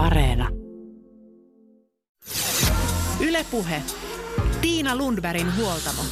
[0.00, 0.48] Areena.
[3.20, 3.82] Ylepuhe.
[4.60, 6.02] Tiina Lundbergin huoltamo.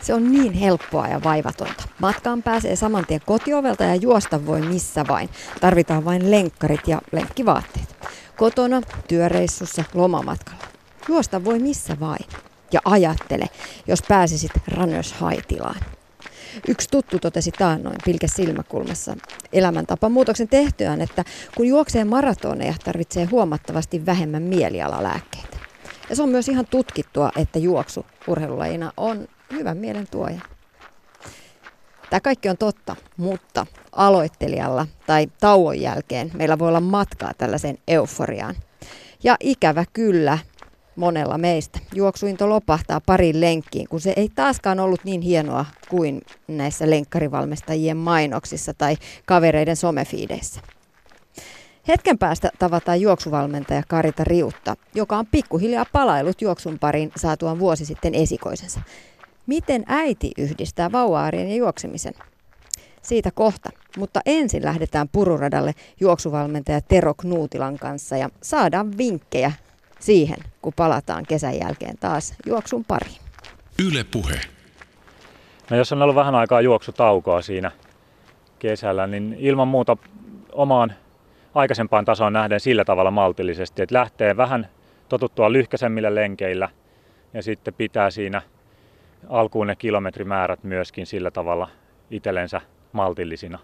[0.00, 1.84] Se on niin helppoa ja vaivatonta.
[1.98, 5.28] Matkaan pääsee saman tien kotiovelta ja juosta voi missä vain.
[5.60, 7.96] Tarvitaan vain lenkkarit ja lenkkivaatteet.
[8.36, 10.64] Kotona, työreissussa, lomamatkalla.
[11.08, 12.26] Juosta voi missä vain.
[12.72, 13.46] Ja ajattele,
[13.86, 15.97] jos pääsisit runners high-tilaan.
[16.68, 19.16] Yksi tuttu totesi taannoin pilke silmäkulmassa
[19.52, 21.24] elämäntapa muutoksen tehtyään, että
[21.56, 25.58] kun juoksee maratoneja, tarvitsee huomattavasti vähemmän mielialalääkkeitä.
[26.10, 30.40] Ja se on myös ihan tutkittua, että juoksu urheilulajina on hyvän mielen tuoja.
[32.10, 38.54] Tämä kaikki on totta, mutta aloittelijalla tai tauon jälkeen meillä voi olla matkaa tällaiseen euforiaan.
[39.24, 40.38] Ja ikävä kyllä,
[40.98, 41.78] monella meistä.
[41.94, 48.74] Juoksuinto lopahtaa pariin lenkkiin, kun se ei taaskaan ollut niin hienoa kuin näissä lenkkarivalmistajien mainoksissa
[48.74, 50.60] tai kavereiden somefiideissä.
[51.88, 58.14] Hetken päästä tavataan juoksuvalmentaja Karita Riutta, joka on pikkuhiljaa palailut juoksun pariin saatuaan vuosi sitten
[58.14, 58.80] esikoisensa.
[59.46, 62.14] Miten äiti yhdistää vauvaarien ja juoksemisen?
[63.02, 69.52] Siitä kohta, mutta ensin lähdetään pururadalle juoksuvalmentaja Tero Knuutilan kanssa ja saadaan vinkkejä
[69.98, 73.18] siihen, kun palataan kesän jälkeen taas juoksun pariin.
[73.86, 74.40] Yle Puhe.
[75.70, 77.70] No jos on ollut vähän aikaa juoksutaukoa siinä
[78.58, 79.96] kesällä, niin ilman muuta
[80.52, 80.92] omaan
[81.54, 84.68] aikaisempaan tasoon nähden sillä tavalla maltillisesti, että lähtee vähän
[85.08, 86.68] totuttua lyhkäisemmillä lenkeillä
[87.34, 88.42] ja sitten pitää siinä
[89.28, 91.68] alkuun ne kilometrimäärät myöskin sillä tavalla
[92.10, 92.60] itsellensä
[92.92, 93.58] maltillisina.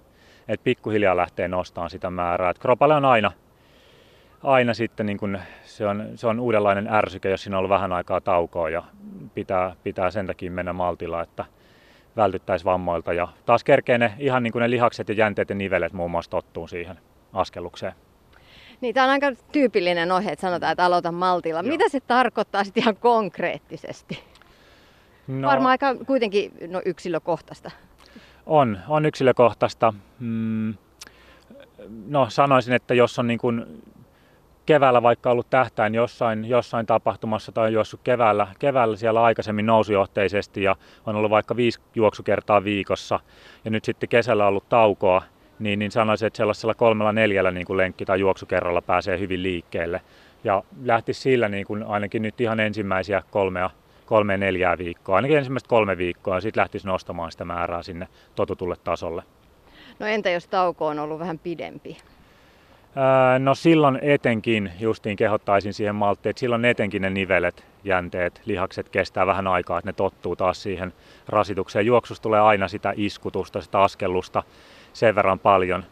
[0.49, 2.51] Että pikkuhiljaa lähtee nostamaan sitä määrää.
[2.51, 3.33] Et kropalle on aina
[4.45, 7.92] aina sitten niin kun se, on, se on uudenlainen ärsyke, jos siinä on ollut vähän
[7.92, 8.83] aikaa taukoa ja
[9.34, 11.45] pitää, pitää sen takia mennä maltilla, että
[12.17, 13.12] vältyttäisiin vammoilta.
[13.12, 16.31] Ja taas kerkee ne, ihan niin kuin ne lihakset ja jänteet ja nivelet muun muassa
[16.31, 16.98] tottuu siihen
[17.33, 17.92] askellukseen.
[18.81, 21.61] Niin, tämä on aika tyypillinen ohje, että sanotaan, että aloita maltilla.
[21.61, 21.69] Joo.
[21.69, 24.25] Mitä se tarkoittaa sitten ihan konkreettisesti?
[25.26, 27.71] No, Varmaan aika kuitenkin no, yksilökohtaista.
[28.47, 29.94] On, on yksilökohtaista.
[30.19, 30.75] Mm,
[32.09, 33.82] no sanoisin, että jos on niin kuin
[34.66, 40.76] keväällä vaikka ollut tähtäin jossain, jossain tapahtumassa tai juossut keväällä, keväällä siellä aikaisemmin nousujohteisesti ja
[41.06, 43.20] on ollut vaikka viisi juoksukertaa viikossa
[43.64, 45.22] ja nyt sitten kesällä ollut taukoa,
[45.58, 50.00] niin, niin sanoisin, että sellaisella kolmella neljällä niin kuin lenkki- tai juoksukerralla pääsee hyvin liikkeelle.
[50.44, 53.70] Ja lähti sillä niin kuin ainakin nyt ihan ensimmäisiä kolmea,
[54.06, 58.76] kolme neljää viikkoa, ainakin ensimmäistä kolme viikkoa, ja sitten lähtisi nostamaan sitä määrää sinne totutulle
[58.84, 59.22] tasolle.
[59.98, 61.96] No entä jos tauko on ollut vähän pidempi?
[63.38, 69.27] No silloin etenkin justiin kehottaisin siihen malttiin, että silloin etenkin ne nivelet, jänteet, lihakset kestää
[69.27, 70.93] vähän aikaa, että ne tottuu taas siihen
[71.28, 71.87] rasitukseen.
[71.87, 74.43] Juoksusta tulee aina sitä iskutusta, sitä askellusta
[74.93, 75.84] sen verran paljon,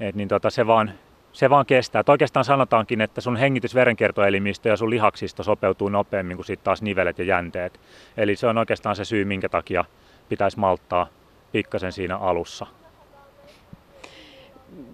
[0.00, 0.92] että niin tota, se, vaan,
[1.32, 2.00] se vaan kestää.
[2.00, 7.18] Et oikeastaan sanotaankin, että sun hengitysverenkiertoelimistö ja sun lihaksisto sopeutuu nopeammin kuin sitten taas nivelet
[7.18, 7.80] ja jänteet.
[8.16, 9.84] Eli se on oikeastaan se syy, minkä takia
[10.28, 11.06] pitäisi malttaa
[11.52, 12.66] pikkasen siinä alussa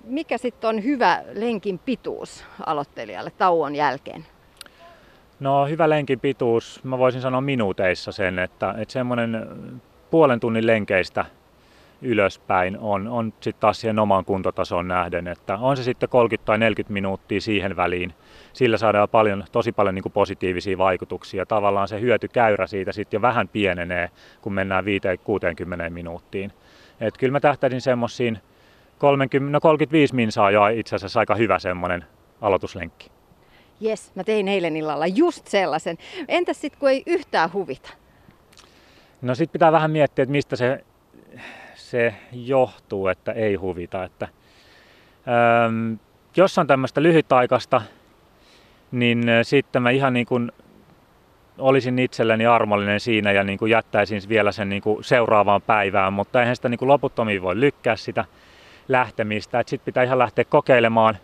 [0.04, 4.26] mikä sitten on hyvä lenkin pituus aloittelijalle tauon jälkeen?
[5.40, 9.46] No hyvä lenkin pituus, mä voisin sanoa minuuteissa sen, että, että semmoinen
[10.10, 11.24] puolen tunnin lenkeistä
[12.02, 16.58] ylöspäin on, on sitten taas siihen omaan kuntotasoon nähden, että on se sitten 30 tai
[16.58, 18.14] 40 minuuttia siihen väliin.
[18.52, 21.46] Sillä saadaan paljon, tosi paljon niin kuin positiivisia vaikutuksia.
[21.46, 24.10] Tavallaan se hyötykäyrä siitä sitten jo vähän pienenee,
[24.40, 26.52] kun mennään 5-60 minuuttiin.
[27.00, 28.38] Et kyllä mä tähtäisin semmoisiin
[29.02, 32.04] 30, no 35 minsaa jo itse asiassa aika hyvä semmoinen
[32.40, 33.10] aloituslenkki.
[33.80, 35.98] Jes, mä tein eilen illalla just sellaisen.
[36.28, 37.90] Entäs sitten kun ei yhtään huvita?
[39.22, 40.84] No sitten pitää vähän miettiä, että mistä se,
[41.74, 44.04] se johtuu, että ei huvita.
[44.04, 44.28] Että,
[45.28, 45.94] ähm,
[46.36, 47.82] jos on tämmöistä lyhytaikaista,
[48.90, 50.52] niin sitten mä ihan niin kuin
[51.58, 56.40] olisin itselleni armollinen siinä ja niin kuin jättäisin vielä sen niin kuin seuraavaan päivään, mutta
[56.40, 58.24] eihän sitä niin kuin loputtomiin voi lykkää sitä
[58.88, 59.62] lähtemistä.
[59.66, 61.18] Sitten pitää ihan lähteä kokeilemaan.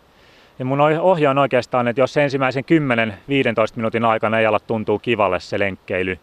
[0.59, 4.99] Ja mun ohje on oikeastaan, että jos se ensimmäisen 10-15 minuutin aikana ei ala tuntuu
[4.99, 6.19] kivalle se lenkkeily,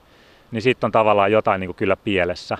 [0.52, 2.58] niin sitten on tavallaan jotain niin kuin kyllä pielessä.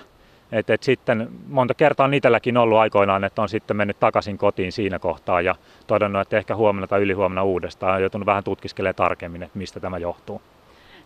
[0.52, 4.72] Et, et sitten monta kertaa on itselläkin ollut aikoinaan, että on sitten mennyt takaisin kotiin
[4.72, 5.54] siinä kohtaa ja
[5.86, 9.98] todennut, että ehkä huomenna tai ylihuomenna uudestaan on joutunut vähän tutkiskelemaan tarkemmin, että mistä tämä
[9.98, 10.42] johtuu.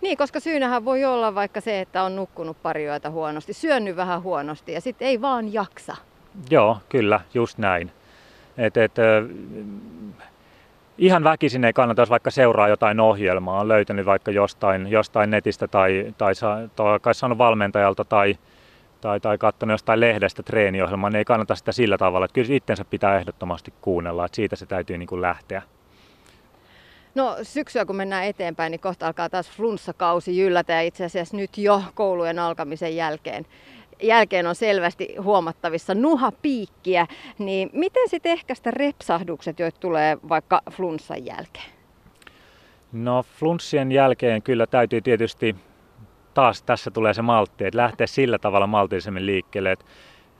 [0.00, 4.22] Niin, koska syynähän voi olla vaikka se, että on nukkunut pari yötä huonosti, syönyt vähän
[4.22, 5.96] huonosti ja sitten ei vaan jaksa.
[6.50, 7.92] Joo, kyllä, just näin.
[8.58, 8.92] Et, et,
[10.98, 15.68] ihan väkisin ei kannata, jos vaikka seuraa jotain ohjelmaa, on löytänyt vaikka jostain, jostain netistä
[15.68, 16.34] tai, tai,
[17.02, 18.38] tai saanut valmentajalta tai,
[19.00, 22.24] tai, tai katsonut jostain lehdestä treeniohjelmaa, niin ei kannata sitä sillä tavalla.
[22.24, 25.62] Että kyllä itsensä pitää ehdottomasti kuunnella, että siitä se täytyy niin kuin lähteä.
[27.14, 31.58] No syksyä kun mennään eteenpäin, niin kohta alkaa taas flunssakausi jyllätä ja itse asiassa nyt
[31.58, 33.46] jo koulujen alkamisen jälkeen
[34.02, 37.06] jälkeen on selvästi huomattavissa nuhapiikkiä,
[37.38, 41.70] niin miten sitten ehkäistä repsahdukset, joita tulee vaikka flunssan jälkeen?
[42.92, 45.56] No flunssien jälkeen kyllä täytyy tietysti,
[46.34, 49.84] taas tässä tulee se maltti, että lähteä sillä tavalla maltillisemmin liikkeelle, että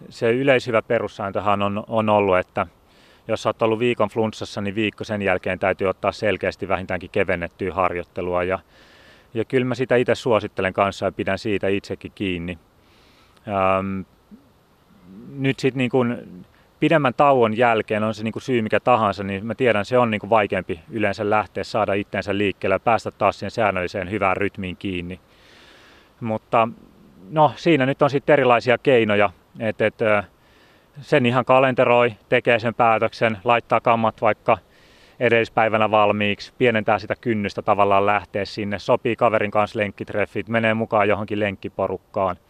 [0.09, 2.67] se yleishyvä perussääntöhän on, on ollut, että
[3.29, 8.45] jos olet ollut viikon flunssassa, niin viikko sen jälkeen täytyy ottaa selkeästi vähintäänkin kevennettyä harjoittelua.
[8.45, 8.59] Ja,
[9.35, 12.59] ja kyllä mä sitä itse suosittelen kanssa ja pidän siitä itsekin kiinni.
[13.49, 14.01] Ähm,
[15.33, 16.19] nyt sitten niin kun
[16.81, 20.11] pidemmän tauon jälkeen, on se niin kuin syy mikä tahansa, niin mä tiedän, se on
[20.11, 24.77] niin kuin vaikeampi yleensä lähteä saada itteensä liikkeelle ja päästä taas siihen säännölliseen hyvään rytmiin
[24.77, 25.21] kiinni.
[26.21, 26.69] Mutta
[27.31, 29.99] no, siinä nyt on sitten erilaisia keinoja, että et,
[31.01, 34.59] sen ihan kalenteroi, tekee sen päätöksen, laittaa kammat vaikka
[35.21, 41.41] edellispäivänä valmiiksi, pienentää sitä kynnystä tavallaan lähteä sinne, sopii kaverin kanssa lenkkitreffit, menee mukaan johonkin
[41.41, 42.37] lenkkiporukkaan–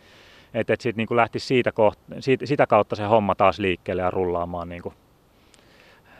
[0.54, 4.10] että et sitten niin lähti siitä, koht- siitä, sitä kautta se homma taas liikkeelle ja
[4.10, 4.94] rullaamaan niin kuin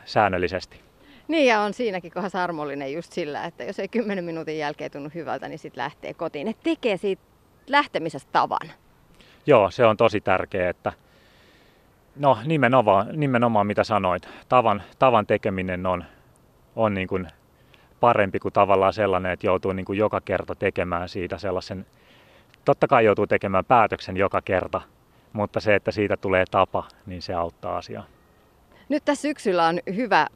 [0.05, 0.81] säännöllisesti.
[1.27, 5.09] Niin ja on siinäkin kohdassa armollinen just sillä, että jos ei 10 minuutin jälkeen tunnu
[5.15, 6.47] hyvältä, niin sitten lähtee kotiin.
[6.47, 7.21] Et tekee siitä
[7.67, 8.71] lähtemisestä tavan.
[9.45, 10.93] Joo, se on tosi tärkeää, että
[12.15, 16.03] no nimenomaan, nimenomaan mitä sanoit, tavan, tavan tekeminen on,
[16.75, 17.27] on niin kuin
[17.99, 21.85] parempi kuin tavallaan sellainen, että joutuu niin kuin joka kerta tekemään siitä sellaisen
[22.65, 24.81] totta kai joutuu tekemään päätöksen joka kerta,
[25.33, 28.03] mutta se, että siitä tulee tapa, niin se auttaa asiaa.
[28.89, 30.27] Nyt tässä syksyllä on hyvä,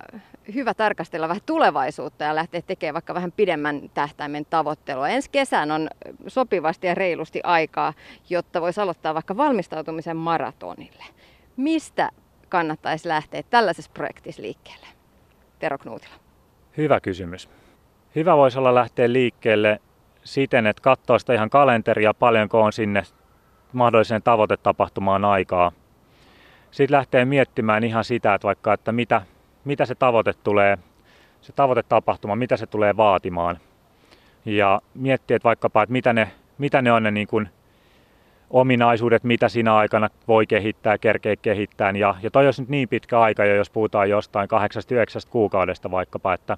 [0.53, 5.09] hyvä tarkastella vähän tulevaisuutta ja lähteä tekemään vaikka vähän pidemmän tähtäimen tavoittelua.
[5.09, 5.89] Ensi kesän on
[6.27, 7.93] sopivasti ja reilusti aikaa,
[8.29, 11.03] jotta voisi aloittaa vaikka valmistautumisen maratonille.
[11.57, 12.09] Mistä
[12.49, 14.87] kannattaisi lähteä tällaisessa projektissa liikkeelle?
[15.59, 16.13] Tero Knuutila.
[16.77, 17.49] Hyvä kysymys.
[18.15, 19.81] Hyvä voisi olla lähteä liikkeelle
[20.25, 23.03] siten, että katsoo sitä ihan kalenteria, paljonko on sinne
[23.73, 25.71] mahdolliseen tavoitetapahtumaan aikaa.
[26.71, 29.21] Sitten lähtee miettimään ihan sitä, että vaikka, että mitä,
[29.65, 30.77] mitä se tavoite tulee,
[31.41, 33.57] se tavoitetapahtuma, mitä se tulee vaatimaan.
[34.45, 37.49] Ja miettiä, että vaikkapa, että mitä ne, mitä ne on ne niin kuin
[38.49, 41.91] ominaisuudet, mitä siinä aikana voi kehittää, kerkeä kehittää.
[41.91, 46.33] Ja, ja toi olisi nyt niin pitkä aika jo, jos puhutaan jostain 8-9 kuukaudesta vaikkapa,
[46.33, 46.57] että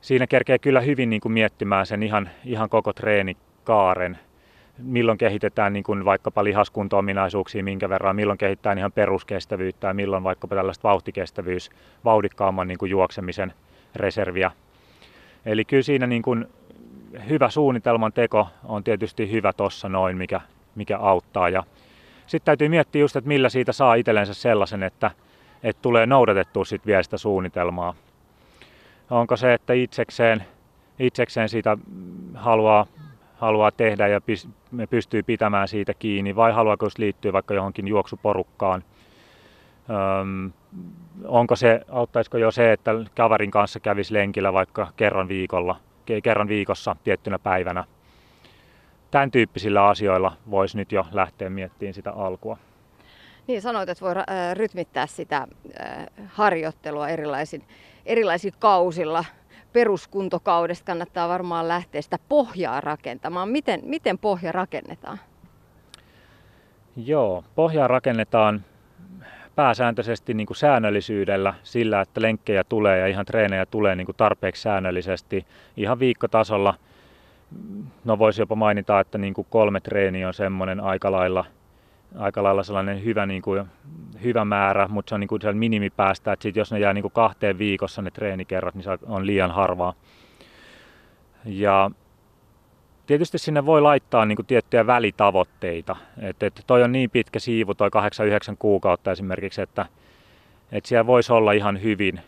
[0.00, 4.18] siinä kerkee kyllä hyvin niin kuin miettimään sen ihan, ihan koko treenikaaren,
[4.78, 10.54] milloin kehitetään niin kuin vaikkapa lihaskunto-ominaisuuksia, minkä verran, milloin kehitetään ihan peruskestävyyttä ja milloin vaikkapa
[10.56, 11.70] tällaista vauhtikestävyys,
[12.04, 13.52] vauhdikkaamman niin kuin juoksemisen
[13.96, 14.50] reserviä.
[15.46, 16.46] Eli kyllä siinä niin kuin
[17.28, 20.40] hyvä suunnitelman teko on tietysti hyvä tossa noin, mikä,
[20.74, 21.48] mikä auttaa.
[21.48, 21.64] Ja
[22.26, 25.10] sitten täytyy miettiä just, että millä siitä saa itsellensä sellaisen, että,
[25.62, 27.94] että tulee noudatettua sit vielä sitä suunnitelmaa
[29.10, 30.44] onko se, että itsekseen,
[30.98, 31.78] itsekseen siitä
[32.34, 32.86] haluaa,
[33.36, 34.20] haluaa tehdä ja
[34.90, 38.84] pystyy pitämään siitä kiinni, vai haluaako se liittyä vaikka johonkin juoksuporukkaan.
[40.20, 40.52] Öm,
[41.24, 45.76] onko se, auttaisiko jo se, että kaverin kanssa kävisi lenkillä vaikka kerran, viikolla,
[46.22, 47.84] kerran viikossa tiettynä päivänä.
[49.10, 52.58] Tämän tyyppisillä asioilla voisi nyt jo lähteä miettimään sitä alkua.
[53.48, 54.14] Niin sanoit, että voi
[54.54, 55.46] rytmittää sitä
[56.26, 57.62] harjoittelua erilaisin,
[58.06, 59.24] erilaisilla kausilla.
[59.72, 63.48] Peruskuntokaudesta kannattaa varmaan lähteä sitä pohjaa rakentamaan.
[63.48, 65.18] Miten, miten pohja rakennetaan?
[66.96, 68.64] Joo, pohjaa rakennetaan
[69.56, 74.62] pääsääntöisesti niin kuin säännöllisyydellä sillä, että lenkkejä tulee ja ihan treenejä tulee niin kuin tarpeeksi
[74.62, 75.46] säännöllisesti
[75.76, 76.74] ihan viikkotasolla.
[78.04, 81.44] No voisi jopa mainita, että niin kuin kolme treeniä on semmoinen aika lailla–
[82.16, 83.64] aika lailla sellainen hyvä, niin kuin,
[84.22, 87.12] hyvä määrä, mutta se on niin kuin minimipäästä, että sit jos ne jää niin kuin
[87.12, 89.94] kahteen viikossa ne treenikerrat, niin se on liian harvaa.
[91.44, 91.90] Ja
[93.06, 95.96] tietysti sinne voi laittaa niin kuin tiettyjä välitavoitteita.
[96.20, 97.88] että et toi on niin pitkä siivu, toi
[98.52, 99.86] 8-9 kuukautta esimerkiksi, että
[100.72, 102.20] et siellä voisi olla ihan hyvin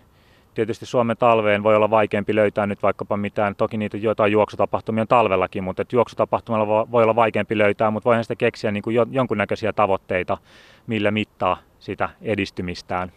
[0.55, 5.09] tietysti Suomen talveen voi olla vaikeampi löytää nyt vaikkapa mitään, toki niitä jotain juoksutapahtumia on
[5.09, 9.73] talvellakin, mutta että juoksutapahtumalla voi olla vaikeampi löytää, mutta voihan sitä keksiä niin kuin jonkunnäköisiä
[9.73, 10.39] tavoitteita,
[10.87, 13.13] millä mittaa sitä edistymistään.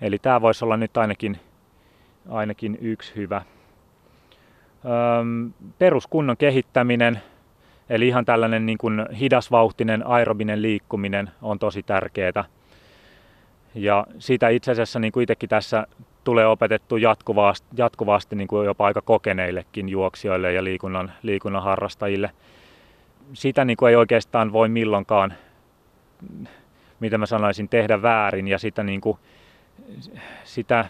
[0.00, 1.40] Eli tämä voisi olla nyt ainakin,
[2.28, 3.42] ainakin yksi hyvä.
[5.20, 7.20] Öm, peruskunnon kehittäminen,
[7.88, 12.44] eli ihan tällainen niin kuin hidasvauhtinen aerobinen liikkuminen on tosi tärkeää.
[13.74, 15.86] Ja sitä itse asiassa niin kuin itsekin tässä
[16.24, 22.30] tulee opetettu jatkuvasti, jatkuvasti niin kuin jopa aika kokeneillekin juoksijoille ja liikunnan, liikunnan harrastajille.
[23.32, 25.34] Sitä niin kuin ei oikeastaan voi milloinkaan
[27.00, 29.18] mitä mä sanoisin, tehdä väärin ja sitä, niin kuin,
[30.44, 30.84] sitä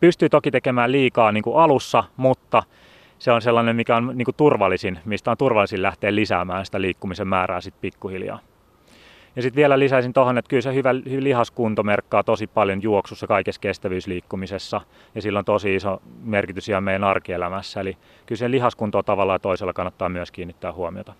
[0.00, 2.62] pystyy toki tekemään liikaa niin kuin alussa, mutta
[3.18, 7.28] se on sellainen, mikä on niin kuin turvallisin, mistä on turvallisin lähteä lisäämään sitä liikkumisen
[7.28, 8.38] määrää sitten pikkuhiljaa.
[9.36, 13.60] Ja sitten vielä lisäisin tuohon, että kyllä se hyvä lihaskunto merkkaa tosi paljon juoksussa kaikessa
[13.60, 14.80] kestävyysliikkumisessa
[15.14, 17.80] ja sillä on tosi iso merkitys ihan meidän arkielämässä.
[17.80, 21.12] Eli kyllä se lihaskuntoa tavalla ja toisella kannattaa myös kiinnittää huomiota.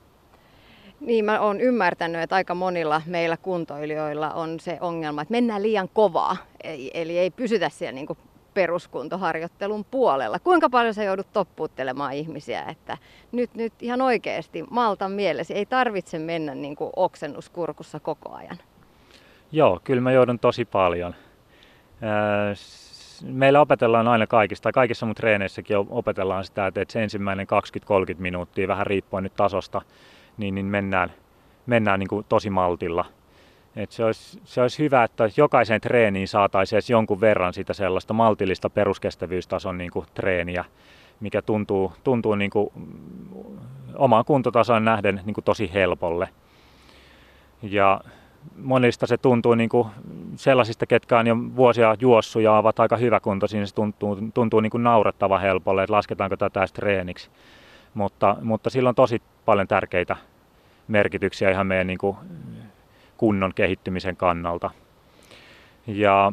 [1.00, 5.88] Niin, mä oon ymmärtänyt, että aika monilla meillä kuntoilijoilla on se ongelma, että mennään liian
[5.92, 6.36] kovaa,
[6.94, 8.06] eli ei pysytä siellä niin
[8.54, 10.38] peruskuntoharjoittelun puolella.
[10.38, 12.98] Kuinka paljon sä joudut toppuuttelemaan ihmisiä, että
[13.32, 18.58] nyt, nyt ihan oikeasti maltan mielesi, ei tarvitse mennä niin kuin oksennuskurkussa koko ajan?
[19.52, 21.14] Joo, kyllä mä joudun tosi paljon.
[23.22, 27.46] Meillä opetellaan aina kaikista, tai kaikissa mun treeneissäkin opetellaan sitä, että se ensimmäinen
[28.14, 29.82] 20-30 minuuttia, vähän riippuen nyt tasosta,
[30.36, 31.12] niin, niin mennään,
[31.66, 33.04] mennään niin kuin tosi maltilla–
[33.76, 38.14] et se, olisi, se olisi hyvä, että jokaiseen treeniin saataisiin edes jonkun verran sitä sellaista
[38.14, 40.64] maltillista peruskestävyystason niin kuin treeniä,
[41.20, 42.70] mikä tuntuu, tuntuu niin kuin
[43.94, 46.28] omaan kuntotasoon nähden niin kuin tosi helpolle.
[47.62, 48.00] Ja
[48.56, 49.88] monista se tuntuu niin kuin
[50.36, 54.70] sellaisista, ketkä on jo vuosia juossut ja ovat aika hyväkuntoisia, niin se tuntuu, tuntuu niin
[54.70, 57.30] kuin naurettava helpolle, että lasketaanko tätä edes treeniksi.
[57.94, 60.16] Mutta, mutta sillä on tosi paljon tärkeitä
[60.88, 62.16] merkityksiä ihan meidän niin kuin
[63.24, 64.70] kunnon kehittymisen kannalta.
[65.86, 66.32] Ja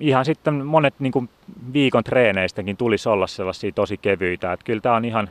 [0.00, 1.30] ihan sitten monet niin kuin
[1.72, 4.52] viikon treeneistäkin tulisi olla sellaisia tosi kevyitä.
[4.52, 5.30] Että kyllä tämä on ihan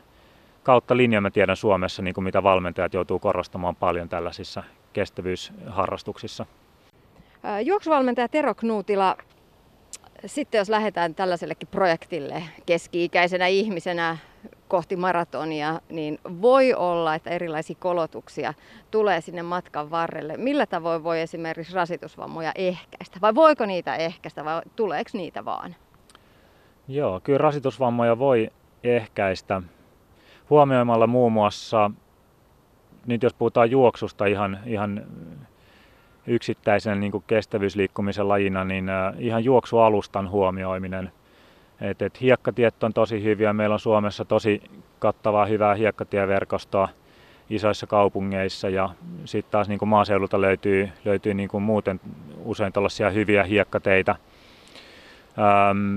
[0.63, 4.63] kautta linjan mä tiedän Suomessa, niin kuin mitä valmentajat joutuu korostamaan paljon tällaisissa
[4.93, 6.45] kestävyysharrastuksissa.
[7.63, 9.17] Juoksuvalmentaja Tero Knuutila,
[10.25, 14.17] sitten jos lähdetään tällaisellekin projektille keski-ikäisenä ihmisenä
[14.67, 18.53] kohti maratonia, niin voi olla, että erilaisia kolotuksia
[18.91, 20.37] tulee sinne matkan varrelle.
[20.37, 23.19] Millä tavoin voi esimerkiksi rasitusvammoja ehkäistä?
[23.21, 25.75] Vai voiko niitä ehkäistä vai tuleeko niitä vaan?
[26.87, 28.49] Joo, kyllä rasitusvammoja voi
[28.83, 29.61] ehkäistä
[30.49, 31.91] huomioimalla muun muassa,
[33.05, 35.05] nyt jos puhutaan juoksusta ihan, ihan
[36.27, 38.85] yksittäisen niin kestävyysliikkumisen lajina, niin
[39.19, 41.11] ihan juoksualustan huomioiminen–
[41.83, 43.53] et, et hiekkatiet on tosi hyviä.
[43.53, 44.61] Meillä on Suomessa tosi
[44.99, 46.89] kattavaa hyvää hiekkatieverkostoa
[47.49, 48.89] isoissa kaupungeissa ja
[49.25, 51.99] sitten taas niin maaseudulta löytyy, löytyy niin muuten
[52.45, 54.15] usein tällaisia hyviä hiekkateitä.
[55.39, 55.95] Ähm,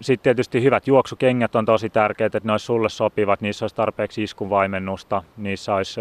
[0.00, 4.22] sitten tietysti hyvät juoksukengät on tosi tärkeät, että ne olisi sulle sopivat, niissä olisi tarpeeksi
[4.22, 6.00] iskuvaimennusta, niissä olisi,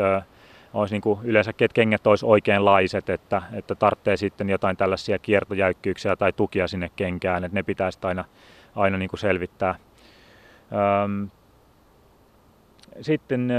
[0.74, 6.33] olisi niin yleensä että kengät olisi oikeanlaiset, että, että tarvitsee sitten jotain tällaisia kiertojäykkyyksiä tai
[6.33, 8.25] tukia sinne kenkään, että ne pitäisi aina
[8.75, 9.75] aina niin kuin selvittää.
[13.01, 13.49] Sitten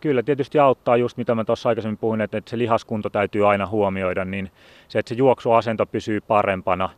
[0.00, 3.66] kyllä tietysti auttaa just mitä mä tuossa aikaisemmin puhuin, että, että se lihaskunto täytyy aina
[3.66, 4.50] huomioida, niin
[4.88, 6.90] se, että se juoksuasento pysyy parempana,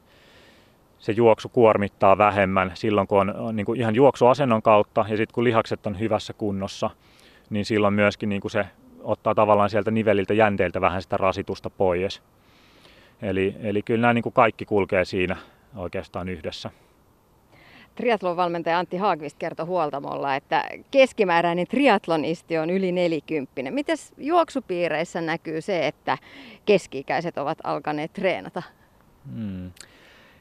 [0.99, 5.45] se juoksu kuormittaa vähemmän silloin, kun on niin kuin ihan juoksuasennon kautta ja sitten kun
[5.45, 6.91] lihakset on hyvässä kunnossa,
[7.50, 8.67] niin silloin myöskin niin kuin se
[9.03, 12.23] ottaa tavallaan sieltä niveliltä jänteiltä vähän sitä rasitusta pois.
[13.23, 15.37] Eli, eli kyllä nämä niin kuin kaikki kulkee siinä
[15.76, 16.71] oikeastaan yhdessä.
[17.97, 23.75] Triathlon valmentaja Antti Haagvist kertoi huoltamolla, että keskimääräinen triatlonisti on yli nelikymppinen.
[23.75, 26.19] Miten juoksupiireissä näkyy se, että
[26.67, 28.62] keski-ikäiset ovat alkaneet treenata?
[29.35, 29.71] Hmm.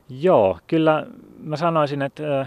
[0.09, 1.05] Joo, kyllä
[1.43, 2.45] mä sanoisin, että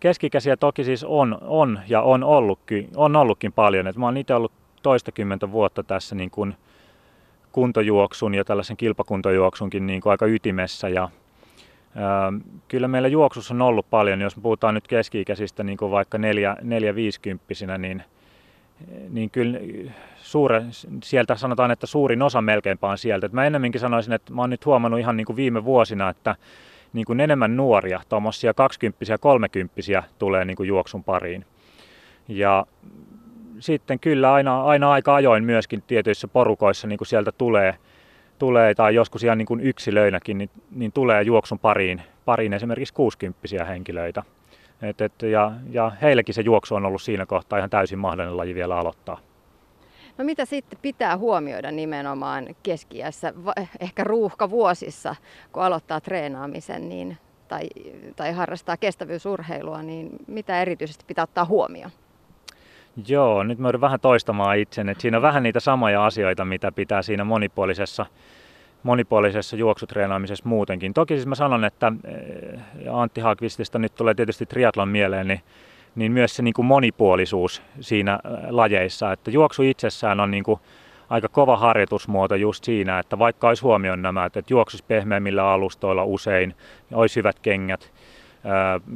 [0.00, 3.86] keskikäisiä toki siis on, on ja on ollutkin, on ollutkin paljon.
[3.86, 6.56] Et mä oon itse ollut toistakymmentä vuotta tässä niin kuin
[7.52, 11.08] kuntojuoksun ja tällaisen kilpakuntojuoksunkin niin aika ytimessä ja
[12.68, 16.20] Kyllä meillä juoksussa on ollut paljon, jos puhutaan nyt keski-ikäisistä niin kuin vaikka 4-50,
[17.78, 18.02] niin,
[19.10, 19.58] niin kyllä
[20.16, 20.62] suure,
[21.02, 23.28] sieltä sanotaan, että suurin osa melkeinpä on sieltä.
[23.32, 26.36] Mä ennemminkin sanoisin, että mä oon nyt huomannut ihan niin kuin viime vuosina, että
[26.92, 29.74] niin kuin enemmän nuoria, tuommoisia 20 30
[30.18, 31.46] tulee niin kuin juoksun pariin.
[32.28, 32.66] Ja
[33.60, 37.74] sitten kyllä aina, aina aika ajoin myöskin tietyissä porukoissa niin kuin sieltä tulee
[38.38, 43.64] tulee, tai joskus ihan niin kuin yksilöinäkin, niin, niin tulee juoksun pariin, pariin esimerkiksi 60
[43.64, 44.22] henkilöitä.
[44.82, 48.54] Et, et, ja, ja heillekin se juoksu on ollut siinä kohtaa ihan täysin mahdollinen laji
[48.54, 49.18] vielä aloittaa.
[50.18, 53.32] No mitä sitten pitää huomioida nimenomaan keskiässä,
[53.80, 55.16] ehkä ruuhka vuosissa,
[55.52, 57.68] kun aloittaa treenaamisen niin, tai,
[58.16, 61.90] tai harrastaa kestävyysurheilua, niin mitä erityisesti pitää ottaa huomioon?
[63.08, 67.02] Joo, nyt mä vähän toistamaan itsen, että siinä on vähän niitä samoja asioita, mitä pitää
[67.02, 68.06] siinä monipuolisessa,
[68.82, 70.94] monipuolisessa juoksutreenaamisessa muutenkin.
[70.94, 75.40] Toki siis mä sanon, että eh, Antti Haakvistista nyt tulee tietysti triatlon mieleen, niin,
[75.94, 80.60] niin myös se niin kuin monipuolisuus siinä eh, lajeissa, että juoksu itsessään on niin kuin
[81.10, 86.54] aika kova harjoitusmuoto just siinä, että vaikka olisi huomioon nämä, että juoksuisi pehmeämmillä alustoilla usein,
[86.92, 87.92] olisi hyvät kengät,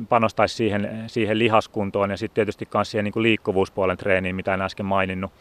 [0.09, 4.87] panostaisi siihen, siihen lihaskuntoon ja sitten tietysti myös siihen niin liikkuvuuspuolen treeniin, mitä en äsken
[4.87, 5.33] maininnut,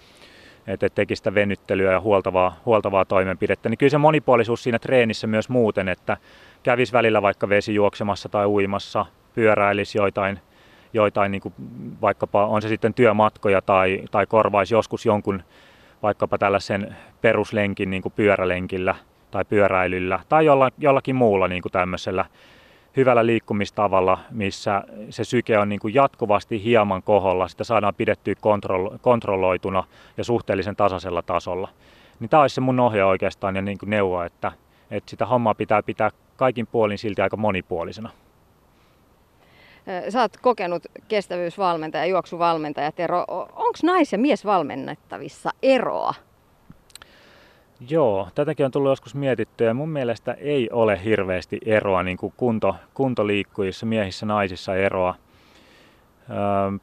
[0.67, 5.49] että teki sitä venyttelyä ja huoltavaa, huoltavaa toimenpidettä, niin kyllä se monipuolisuus siinä treenissä myös
[5.49, 6.17] muuten, että
[6.63, 10.39] kävisi välillä vaikka vesi juoksemassa tai uimassa, pyöräilisi joitain,
[10.93, 11.53] joitain niin kuin
[12.01, 15.43] vaikkapa on se sitten työmatkoja tai, tai korvaisi joskus jonkun
[16.03, 18.95] vaikkapa tällaisen peruslenkin niin kuin pyörälenkillä
[19.31, 22.25] tai pyöräilyllä tai jolla, jollakin muulla niin kuin tämmöisellä
[22.97, 28.97] hyvällä liikkumistavalla, missä se syke on niin kuin jatkuvasti hieman koholla, sitä saadaan pidettyä kontrol-
[29.01, 29.83] kontrolloituna
[30.17, 31.69] ja suhteellisen tasaisella tasolla.
[32.19, 34.51] Niin tämä olisi se mun ohje oikeastaan ja niin kuin neuvo, että,
[34.91, 38.09] että sitä hommaa pitää pitää kaikin puolin silti aika monipuolisena.
[40.09, 43.25] Sä oot kokenut kestävyysvalmentaja, juoksuvalmentaja Tero.
[43.55, 46.13] Onko nais- ja mies valmennettavissa eroa?
[47.89, 52.75] Joo, tätäkin on tullut joskus mietittyä mun mielestä ei ole hirveästi eroa niin kuin kunto,
[52.93, 55.15] kuntoliikkujissa, miehissä, naisissa eroa.
[56.29, 56.77] Öö,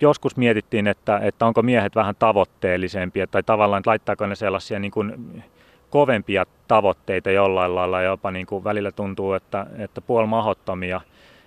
[0.00, 5.42] joskus mietittiin, että, että onko miehet vähän tavoitteellisempia tai tavallaan, laittaako ne sellaisia niin kuin
[5.90, 11.00] kovempia tavoitteita jollain lailla, jopa niin kuin välillä tuntuu, että, että puol mahottomia.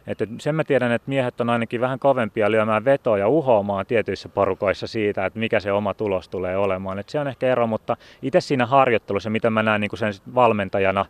[0.07, 4.29] Että sen mä tiedän, että miehet on ainakin vähän kovempia lyömään vetoa ja uhoamaan tietyissä
[4.29, 6.99] porukoissa siitä, että mikä se oma tulos tulee olemaan.
[6.99, 11.05] Että se on ehkä ero, mutta itse siinä harjoittelussa, mitä mä näen niin sen valmentajana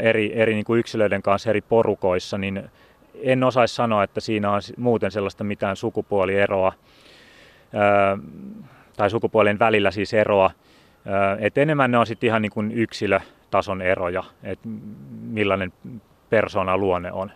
[0.00, 2.70] eri, eri niin kuin yksilöiden kanssa eri porukoissa, niin
[3.22, 6.72] en osaisi sanoa, että siinä on muuten sellaista mitään sukupuolieroa
[8.96, 10.50] tai sukupuolien välillä siis eroa.
[11.38, 14.68] Et enemmän ne on sitten ihan niin kuin yksilötason eroja, että
[15.22, 15.72] millainen
[16.30, 17.32] persona luonne on.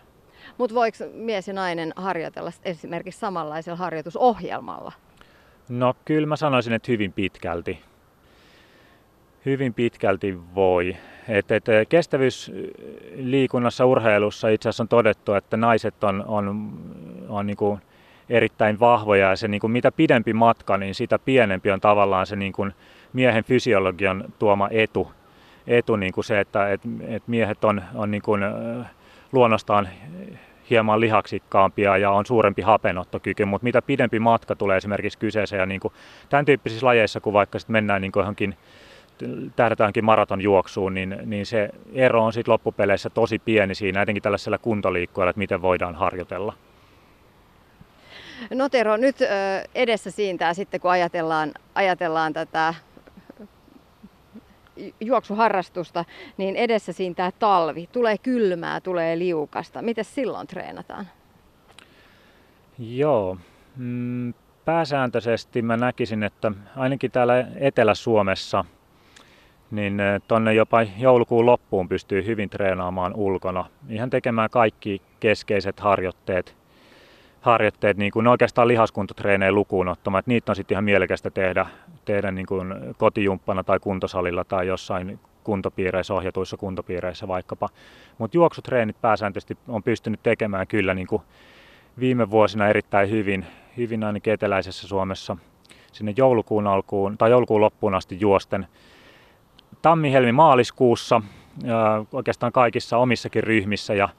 [0.59, 4.91] Mutta voiko mies ja nainen harjoitella esimerkiksi samanlaisella harjoitusohjelmalla?
[5.69, 7.79] No kyllä mä sanoisin, että hyvin pitkälti.
[9.45, 10.97] Hyvin pitkälti voi.
[11.27, 16.73] Et, et, kestävyysliikunnassa, urheilussa itse asiassa on todettu, että naiset on, on,
[17.29, 17.79] on niin kuin
[18.29, 22.35] erittäin vahvoja ja se niin kuin mitä pidempi matka, niin sitä pienempi on tavallaan se
[22.35, 22.73] niin kuin
[23.13, 25.11] miehen fysiologian tuoma etu.
[25.67, 28.41] etu niin kuin se, että et, et miehet on, on niin kuin,
[29.31, 29.89] luonnostaan
[30.69, 35.79] hieman lihaksikkaampia ja on suurempi hapenottokyky, mutta mitä pidempi matka tulee esimerkiksi kyseeseen ja niin
[35.79, 35.93] kuin
[36.29, 38.55] tämän tyyppisissä lajeissa, kun vaikka sitten mennään niin kuin johonkin
[39.55, 45.29] tähdätäänkin maratonjuoksuun, niin, niin se ero on sitten loppupeleissä tosi pieni siinä, etenkin tällaisella kuntoliikkueella,
[45.29, 46.53] että miten voidaan harjoitella.
[48.53, 49.15] No Tero, nyt
[49.75, 52.73] edessä siintää sitten, kun ajatellaan, ajatellaan tätä
[54.99, 56.05] juoksuharrastusta,
[56.37, 57.89] niin edessä tämä talvi.
[57.91, 59.81] Tulee kylmää, tulee liukasta.
[59.81, 61.07] Miten silloin treenataan?
[62.79, 63.37] Joo.
[63.77, 64.33] Mm,
[64.65, 68.65] pääsääntöisesti mä näkisin, että ainakin täällä Etelä-Suomessa
[69.71, 73.65] niin eh, tonne jopa joulukuun loppuun pystyy hyvin treenaamaan ulkona.
[73.89, 76.59] Ihan tekemään kaikki keskeiset harjoitteet
[77.41, 80.23] harjoitteet niin kuin oikeastaan lihaskuntotreenejä lukuun ottamaan.
[80.25, 81.65] Niitä on sitten ihan mielekästä tehdä,
[82.05, 87.69] tehdä niin kuin kotijumppana tai kuntosalilla tai jossain kuntopiireissä, ohjatuissa kuntopiireissä vaikkapa.
[88.17, 91.21] Mutta juoksutreenit pääsääntöisesti on pystynyt tekemään kyllä niin kuin
[91.99, 93.45] viime vuosina erittäin hyvin,
[93.77, 95.37] hyvin ainakin eteläisessä Suomessa
[95.91, 98.67] sinne joulukuun alkuun tai joulukuun loppuun asti juosten.
[99.81, 101.21] Tammi-helmi-maaliskuussa
[102.13, 104.09] oikeastaan kaikissa omissakin ryhmissä ja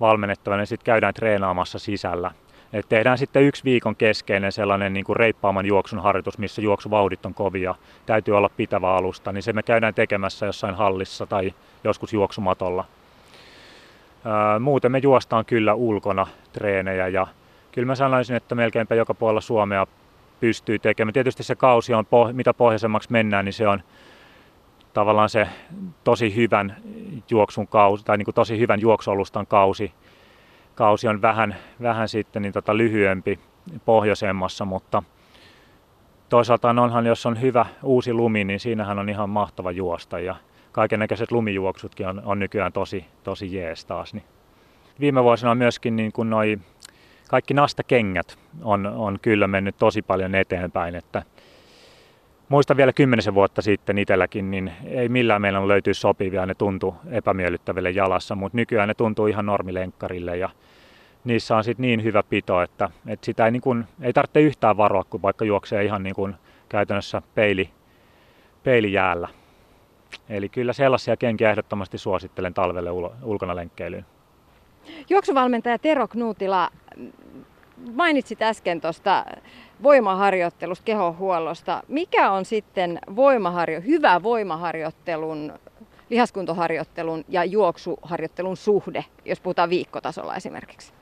[0.00, 2.30] valmennettavana sitten käydään treenaamassa sisällä.
[2.72, 7.34] Et tehdään sitten yksi viikon keskeinen sellainen niin kuin reippaaman juoksun harjoitus, missä juoksuvauhdit on
[7.34, 7.74] kovia,
[8.06, 11.54] täytyy olla pitävä alusta, niin se me käydään tekemässä jossain hallissa tai
[11.84, 12.84] joskus juoksumatolla.
[14.60, 17.26] muuten me juostaan kyllä ulkona treenejä ja
[17.72, 19.86] kyllä mä sanoisin, että melkeinpä joka puolella Suomea
[20.40, 21.12] pystyy tekemään.
[21.12, 23.82] Tietysti se kausi on, mitä pohjoisemmaksi mennään, niin se on
[24.94, 25.48] tavallaan se
[26.04, 26.76] tosi hyvän
[27.30, 29.92] juoksun kausi, tai niin kuin tosi hyvän juoksualustan kausi,
[30.78, 33.38] kausi on vähän, vähän sitten niin tota lyhyempi
[33.84, 35.02] pohjoisemmassa, mutta
[36.28, 40.36] toisaalta onhan, jos on hyvä uusi lumi, niin siinähän on ihan mahtava juosta ja
[40.72, 44.14] kaiken näköiset lumijuoksutkin on, on nykyään tosi, tosi jees taas.
[44.14, 44.24] Niin.
[45.00, 46.58] Viime vuosina myöskin niin kuin noi,
[47.28, 51.22] kaikki nastakengät on, on kyllä mennyt tosi paljon eteenpäin, että
[52.48, 57.90] muistan vielä kymmenisen vuotta sitten itselläkin, niin ei millään meillä löytyy sopivia, ne tuntuu epämiellyttäville
[57.90, 60.48] jalassa, mutta nykyään ne tuntuu ihan normilenkkarille ja
[61.24, 64.76] niissä on sitten niin hyvä pito, että, että sitä ei, niin kun, ei tarvitse yhtään
[64.76, 66.34] varoa, kun vaikka juoksee ihan niin kun
[66.68, 67.70] käytännössä peili,
[68.62, 69.28] peilijäällä.
[70.28, 72.90] Eli kyllä sellaisia kenkiä ehdottomasti suosittelen talvelle
[73.22, 74.06] ulkona lenkkeilyyn.
[75.10, 76.70] Juoksuvalmentaja Tero Knuutila,
[77.94, 79.24] mainitsit äsken tuosta
[79.82, 81.82] voimaharjoittelusta, kehonhuollosta.
[81.88, 85.52] Mikä on sitten voimaharjo, hyvä voimaharjoittelun,
[86.10, 90.92] lihaskuntoharjoittelun ja juoksuharjoittelun suhde, jos puhutaan viikkotasolla esimerkiksi?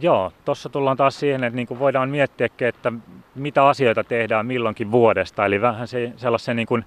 [0.00, 2.92] Joo, tuossa tullaan taas siihen, että niin voidaan miettiä, että
[3.34, 5.46] mitä asioita tehdään milloinkin vuodesta.
[5.46, 6.84] Eli vähän se, sellaisen niin kuin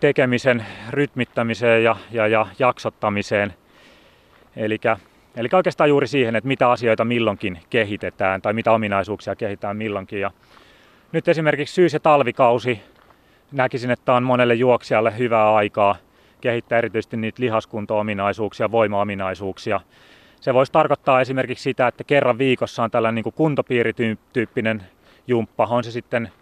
[0.00, 3.54] tekemisen rytmittämiseen ja, ja, ja jaksottamiseen.
[4.56, 4.78] Eli
[5.38, 10.20] Eli oikeastaan juuri siihen, että mitä asioita milloinkin kehitetään tai mitä ominaisuuksia kehitetään milloinkin.
[10.20, 10.30] Ja
[11.12, 12.82] nyt esimerkiksi syys- ja talvikausi
[13.52, 15.96] näkisin, että on monelle juoksijalle hyvää aikaa
[16.40, 19.80] kehittää erityisesti niitä lihaskunto-ominaisuuksia, voima-ominaisuuksia.
[20.40, 24.82] Se voisi tarkoittaa esimerkiksi sitä, että kerran viikossa on tällainen niin kuntopiirityyppinen
[25.26, 25.66] jumppa.
[25.70, 26.32] On se sitten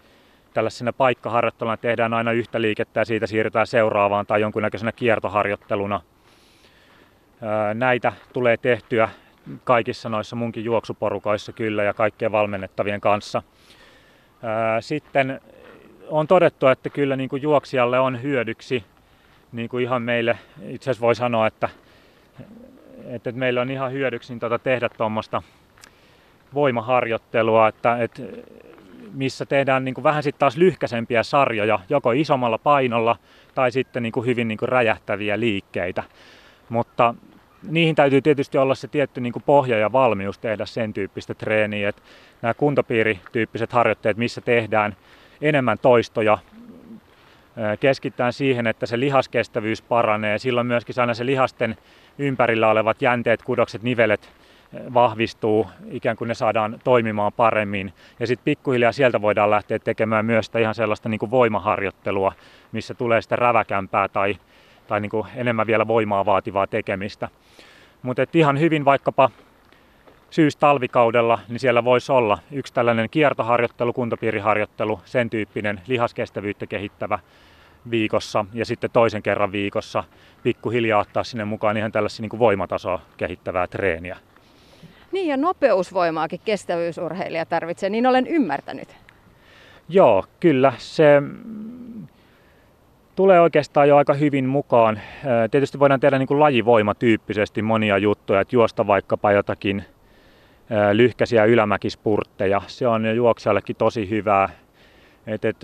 [0.53, 6.01] tällaisena paikkaharjoitteluna tehdään aina yhtä liikettä ja siitä siirrytään seuraavaan tai jonkunnäköisenä kiertoharjoitteluna–
[7.73, 9.09] Näitä tulee tehtyä
[9.63, 13.43] kaikissa noissa munkin juoksuporukoissa kyllä ja kaikkien valmennettavien kanssa.
[14.79, 15.41] Sitten
[16.07, 18.83] on todettu, että kyllä niin kuin juoksijalle on hyödyksi,
[19.51, 21.69] niin kuin ihan meille, itse asiassa voi sanoa, että,
[23.05, 25.41] että meillä on ihan hyödyksi niin tuota tehdä tuommoista
[26.53, 28.21] voimaharjoittelua, että, että
[29.13, 33.15] missä tehdään niin kuin vähän sitten taas lyhkäisempiä sarjoja, joko isommalla painolla
[33.55, 36.03] tai sitten niin kuin hyvin niin kuin räjähtäviä liikkeitä.
[36.69, 37.15] Mutta
[37.69, 42.01] niihin täytyy tietysti olla se tietty niin pohja ja valmius tehdä sen tyyppistä treeniä, että
[42.41, 44.95] nämä kuntopiirityyppiset harjoitteet, missä tehdään
[45.41, 46.37] enemmän toistoja,
[47.79, 50.37] keskittää siihen, että se lihaskestävyys paranee.
[50.37, 51.77] Silloin myöskin aina se lihasten
[52.17, 54.29] ympärillä olevat jänteet, kudokset, nivelet
[54.93, 57.93] vahvistuu, ikään kuin ne saadaan toimimaan paremmin.
[58.19, 62.33] Ja sitten pikkuhiljaa sieltä voidaan lähteä tekemään myös sitä ihan sellaista niin kuin voimaharjoittelua,
[62.71, 64.35] missä tulee sitä räväkämpää tai
[64.87, 67.29] tai niin kuin enemmän vielä voimaa vaativaa tekemistä.
[68.01, 69.29] Mutta ihan hyvin vaikkapa
[70.29, 77.19] syys-talvikaudella, niin siellä voisi olla yksi tällainen kiertoharjoittelu, kuntopiiriharjoittelu, sen tyyppinen lihaskestävyyttä kehittävä
[77.91, 80.03] viikossa ja sitten toisen kerran viikossa
[80.43, 84.17] pikkuhiljaa ottaa sinne mukaan ihan tällaisia niin kuin voimatasoa kehittävää treeniä.
[85.11, 88.95] Niin ja nopeusvoimaakin kestävyysurheilija tarvitsee, niin olen ymmärtänyt.
[89.89, 90.73] Joo, kyllä.
[90.77, 91.21] Se
[93.17, 94.99] tulee oikeastaan jo aika hyvin mukaan.
[95.51, 99.83] Tietysti voidaan tehdä niin kuin lajivoimatyyppisesti monia juttuja, että juosta vaikkapa jotakin
[100.93, 102.61] lyhkäisiä ylämäkispurtteja.
[102.67, 104.49] Se on juoksijallekin tosi hyvää.
[105.27, 105.57] Et, et,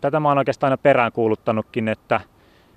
[0.00, 2.20] tätä mä oon oikeastaan aina peräänkuuluttanutkin, että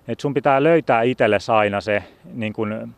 [0.07, 2.93] et sun pitää löytää itsellesi aina se niin kun,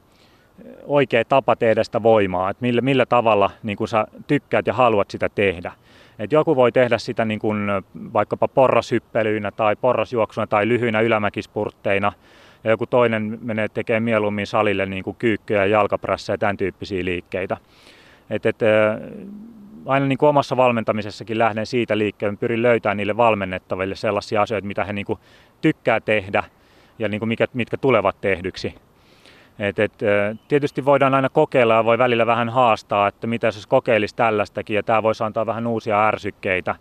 [0.83, 5.11] oikea tapa tehdä sitä voimaa, että millä, millä tavalla niin kun sä tykkäät ja haluat
[5.11, 5.71] sitä tehdä.
[6.19, 7.67] Et joku voi tehdä sitä niin kuin
[8.13, 12.11] vaikkapa porrashyppelyinä tai porrasjuoksuna tai lyhyinä ylämäkispurtteina.
[12.63, 17.05] Ja joku toinen menee tekemään mieluummin salille niin kuin kyykkyjä ja jalkaprässä ja tämän tyyppisiä
[17.05, 17.57] liikkeitä.
[18.29, 18.59] Et, et,
[19.85, 24.85] aina niin kuin omassa valmentamisessakin lähden siitä liikkeen, pyrin löytämään niille valmennettaville sellaisia asioita, mitä
[24.85, 25.19] he niin kuin
[25.61, 26.43] tykkää tehdä
[26.99, 28.75] ja niin kuin mikä, mitkä tulevat tehdyksi.
[29.59, 29.93] Et, et,
[30.47, 34.83] tietysti voidaan aina kokeilla ja voi välillä vähän haastaa, että mitä jos kokeilisi tällaistakin ja
[34.83, 36.75] tämä voisi antaa vähän uusia ärsykkeitä.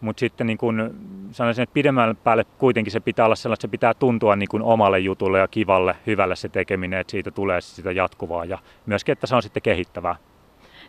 [0.00, 0.94] Mutta sitten niin kun
[1.30, 4.62] sanoisin, että pidemmän päälle kuitenkin se pitää olla sellaista, että se pitää tuntua niin kun
[4.62, 9.26] omalle jutulle ja kivalle, hyvälle se tekeminen, että siitä tulee sitä jatkuvaa ja myöskin, että
[9.26, 10.16] se on sitten kehittävää.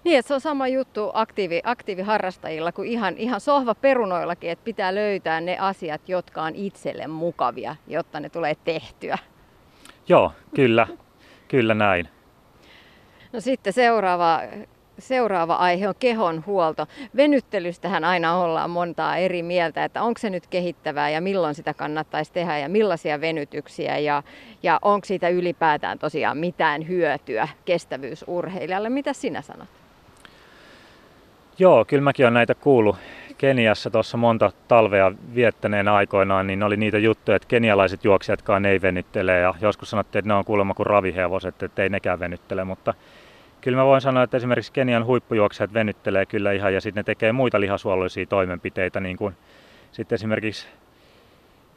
[0.04, 5.42] Niin, että se on sama juttu aktiivi, aktiiviharrastajilla kuin ihan, ihan sohvaperunoillakin, että pitää löytää
[5.42, 9.18] ne asiat, jotka on itselle mukavia, jotta ne tulee tehtyä.
[10.08, 10.88] Joo, kyllä.
[11.54, 12.10] Kyllä näin.
[13.34, 14.42] No sitten seuraava,
[15.00, 16.88] seuraava aihe on kehon huolto.
[17.16, 22.34] Venyttelystähän aina ollaan montaa eri mieltä, että onko se nyt kehittävää ja milloin sitä kannattaisi
[22.34, 24.24] tehdä ja millaisia venytyksiä ja,
[24.64, 28.90] ja onko siitä ylipäätään tosiaan mitään hyötyä kestävyysurheilijalle.
[28.90, 29.70] Mitä sinä sanot?
[31.60, 32.96] Joo, kyllä mäkin olen näitä kuullut
[33.38, 39.40] Keniassa tuossa monta talvea viettäneen aikoinaan, niin oli niitä juttuja, että kenialaiset juoksijatkaan ei venyttele
[39.40, 42.94] ja joskus sanottiin, että ne on kuulemma kuin ravihevoset, että ei nekään venyttele, mutta
[43.62, 47.32] kyllä mä voin sanoa, että esimerkiksi Kenian huippujuoksijat venyttelee kyllä ihan ja sitten ne tekee
[47.32, 49.36] muita lihasuoloisia toimenpiteitä, niin kuin
[49.92, 50.68] sitten esimerkiksi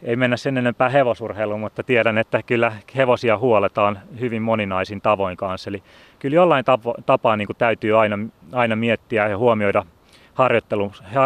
[0.03, 5.71] ei mennä sen enempää hevosurheiluun, mutta tiedän, että kyllä hevosia huoletaan hyvin moninaisin tavoin kanssa.
[5.71, 5.83] Eli
[6.19, 6.65] kyllä jollain
[7.07, 8.19] tapaa niin kuin täytyy aina,
[8.53, 9.87] aina miettiä ja huomioida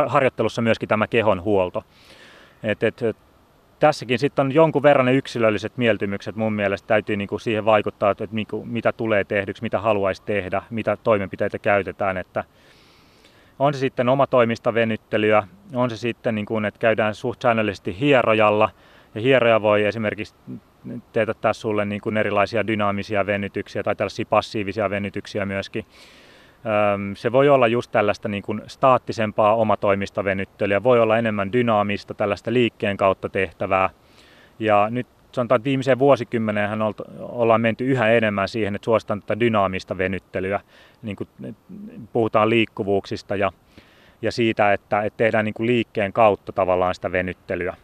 [0.06, 1.84] harjoittelussa myöskin tämä kehon huolto.
[2.62, 3.00] Et, et,
[3.80, 8.28] tässäkin sitten on jonkun verran ne yksilölliset mieltymykset mun mielestä täytyy niinku siihen vaikuttaa, että
[8.30, 12.16] niinku, mitä tulee tehdyksi, mitä haluaisi tehdä, mitä toimenpiteitä käytetään.
[12.16, 12.44] Että
[13.58, 18.00] on se sitten oma toimista venyttelyä, on se sitten, niin kuin, että käydään suht säännöllisesti
[18.00, 18.70] hierojalla,
[19.14, 20.34] ja hieroja voi esimerkiksi
[21.12, 25.86] teetättää sulle niin kuin erilaisia dynaamisia venytyksiä tai tällaisia passiivisia venytyksiä myöskin.
[27.14, 32.52] Se voi olla just tällaista niin kuin staattisempaa omatoimista venyttelyä, voi olla enemmän dynaamista, tällaista
[32.52, 33.90] liikkeen kautta tehtävää.
[34.58, 36.70] Ja nyt sanotaan, että viimeiseen vuosikymmeneen
[37.18, 40.60] ollaan menty yhä enemmän siihen, että suositaan tätä dynaamista venyttelyä.
[41.02, 41.28] Niin kuin
[42.12, 43.52] puhutaan liikkuvuuksista ja,
[44.22, 47.76] ja siitä, että, että tehdään niin kuin liikkeen kautta tavallaan sitä venyttelyä.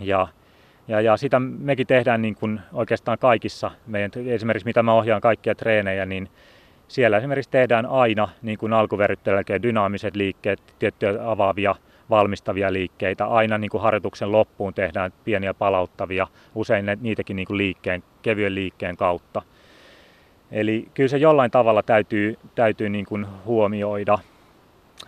[0.00, 0.28] Ja,
[0.88, 5.54] ja, ja sitä mekin tehdään niin kuin oikeastaan kaikissa meidän, esimerkiksi mitä mä ohjaan kaikkia
[5.54, 6.28] treenejä, niin
[6.88, 11.74] siellä esimerkiksi tehdään aina niin kuin alkuveryttelyn dynaamiset liikkeet, tiettyjä avaavia
[12.10, 13.26] valmistavia liikkeitä.
[13.26, 18.54] Aina niin kuin harjoituksen loppuun tehdään pieniä palauttavia, usein ne, niitäkin niin kuin liikkeen, kevyen
[18.54, 19.42] liikkeen kautta.
[20.50, 24.18] Eli kyllä se jollain tavalla täytyy, täytyy niin kuin huomioida.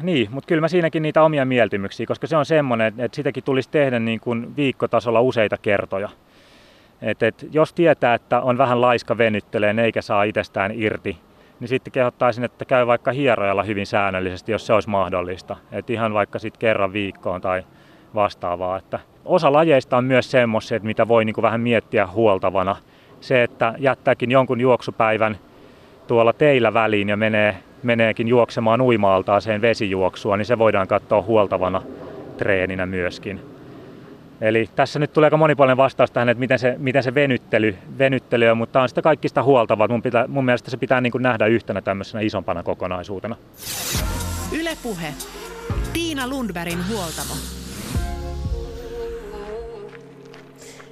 [0.03, 3.71] Niin, mutta kyllä mä siinäkin niitä omia mieltymyksiä, koska se on semmoinen, että sitäkin tulisi
[3.71, 6.09] tehdä niin kuin viikkotasolla useita kertoja.
[7.03, 11.17] Et, et, jos tietää, että on vähän laiska venytteleen eikä saa itsestään irti,
[11.61, 15.57] niin sitten kehottaisin, että käy vaikka hierojalla hyvin säännöllisesti, jos se olisi mahdollista.
[15.73, 17.63] Et ihan vaikka sitten kerran viikkoon tai
[18.15, 18.77] vastaavaa.
[18.77, 22.77] Että osa lajeista on myös semmoisia, mitä voi niinku vähän miettiä huoltavana.
[23.21, 25.39] Se, että jättääkin jonkun juoksupäivän
[26.07, 31.83] tuolla teillä väliin ja menee, meneekin juoksemaan uimaaltaaseen vesijuoksua, niin se voidaan katsoa huoltavana
[32.37, 33.58] treeninä myöskin.
[34.41, 38.49] Eli tässä nyt tulee aika monipuolinen vastaus tähän, että miten se, miten se venyttely, venyttely
[38.49, 39.89] on, mutta tämä on sitä kaikista huoltavaa.
[39.89, 43.37] Mun, pitää, mun mielestä se pitää niin kuin nähdä yhtenä tämmöisenä isompana kokonaisuutena.
[44.53, 45.15] Ylepuhe.
[45.93, 47.35] Tiina Lundbergin huoltamo.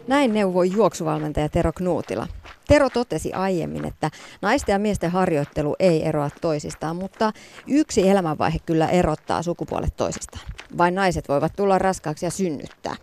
[0.09, 2.27] Näin neuvoi juoksuvalmentaja Tero Knuutila.
[2.69, 4.11] Tero totesi aiemmin, että
[4.43, 7.33] naisten ja miesten harjoittelu ei eroa toisistaan, mutta
[7.67, 10.45] yksi elämänvaihe kyllä erottaa sukupuolet toisistaan.
[10.79, 12.97] Vain naiset voivat tulla raskaaksi ja synnyttää.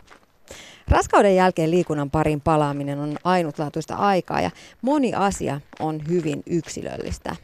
[0.87, 7.35] Raskauden jälkeen liikunnan parin palaaminen on ainutlaatuista aikaa ja moni asia on hyvin yksilöllistä.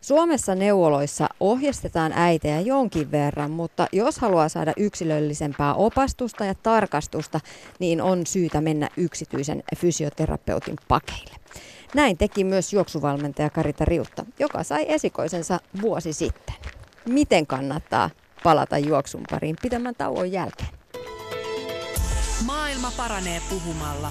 [0.00, 7.40] Suomessa neuvoloissa ohjeistetaan äitejä jonkin verran, mutta jos haluaa saada yksilöllisempää opastusta ja tarkastusta,
[7.78, 11.34] niin on syytä mennä yksityisen fysioterapeutin pakeille.
[11.94, 16.54] Näin teki myös juoksuvalmentaja Karita Riutta, joka sai esikoisensa vuosi sitten.
[17.08, 18.10] Miten kannattaa
[18.42, 20.75] palata juoksun pariin pidemmän tauon jälkeen?
[22.66, 24.10] Maailma paranee puhumalla.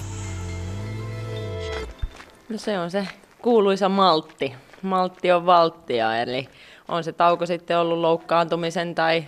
[2.48, 3.08] No se on se
[3.42, 4.54] kuuluisa maltti.
[4.82, 6.48] Maltti on valttia, eli
[6.88, 9.24] on se tauko sitten ollut loukkaantumisen tai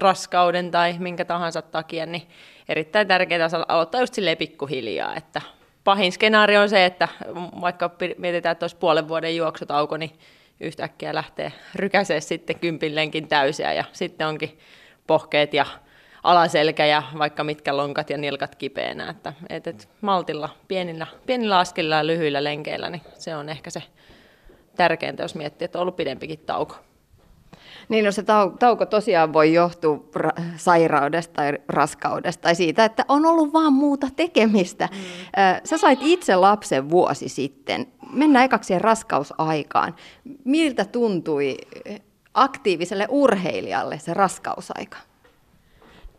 [0.00, 2.28] raskauden tai minkä tahansa takia, niin
[2.68, 5.40] erittäin tärkeää aloittaa just silleen pikkuhiljaa, että
[5.84, 7.08] pahin skenaario on se, että
[7.60, 10.18] vaikka mietitään, että olisi puolen vuoden juoksutauko, niin
[10.60, 14.58] yhtäkkiä lähtee rykäsee sitten kympillenkin täysiä ja sitten onkin
[15.06, 15.66] pohkeet ja
[16.22, 19.10] alaselkä ja vaikka mitkä lonkat ja nilkat kipeänä.
[19.10, 23.82] Että, et, et maltilla, pienillä, pienillä askelilla ja lyhyillä lenkeillä, niin se on ehkä se
[24.76, 26.76] tärkeintä, jos miettii, että on ollut pidempikin tauko.
[27.88, 28.22] Niin, no se
[28.58, 34.06] tauko tosiaan voi johtua ra- sairaudesta tai raskaudesta tai siitä, että on ollut vaan muuta
[34.16, 34.88] tekemistä.
[34.92, 34.98] Mm.
[35.64, 37.86] Sä sait itse lapsen vuosi sitten.
[38.12, 39.94] Mennään ekaksi siihen raskausaikaan.
[40.44, 41.56] Miltä tuntui
[42.34, 44.98] aktiiviselle urheilijalle se raskausaika?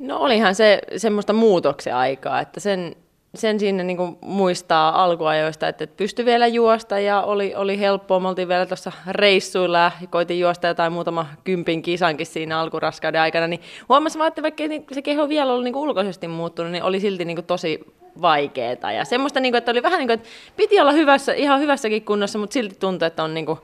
[0.01, 2.95] No olihan se semmoista muutoksen aikaa, että sen,
[3.35, 8.19] sen siinä niin muistaa alkuajoista, että pystyi vielä juosta ja oli, oli helppoa.
[8.19, 13.47] Me oltiin vielä tuossa reissuilla ja koitin juosta jotain muutama kympin kisankin siinä alkuraskauden aikana,
[13.47, 17.25] niin huomasin vaan, että vaikka se keho vielä ollut niin ulkoisesti muuttunut, niin oli silti
[17.25, 17.79] niin tosi
[18.21, 18.91] vaikeaa.
[18.91, 22.05] Ja semmoista, niin kuin, että oli vähän niin kuin, että piti olla hyvässä, ihan hyvässäkin
[22.05, 23.59] kunnossa, mutta silti tuntui, että on niin kuin,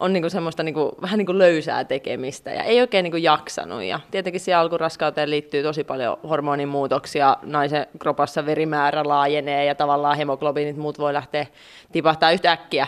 [0.00, 3.82] on niinku semmoista niinku, vähän niinku löysää tekemistä ja ei oikein niinku jaksanut.
[3.82, 10.76] Ja tietenkin siihen alkuraskauteen liittyy tosi paljon hormonimuutoksia, naisen kropassa verimäärä laajenee ja tavallaan hemoglobiinit
[10.76, 11.46] muut voi lähteä
[11.92, 12.86] tipahtaa yhtäkkiä.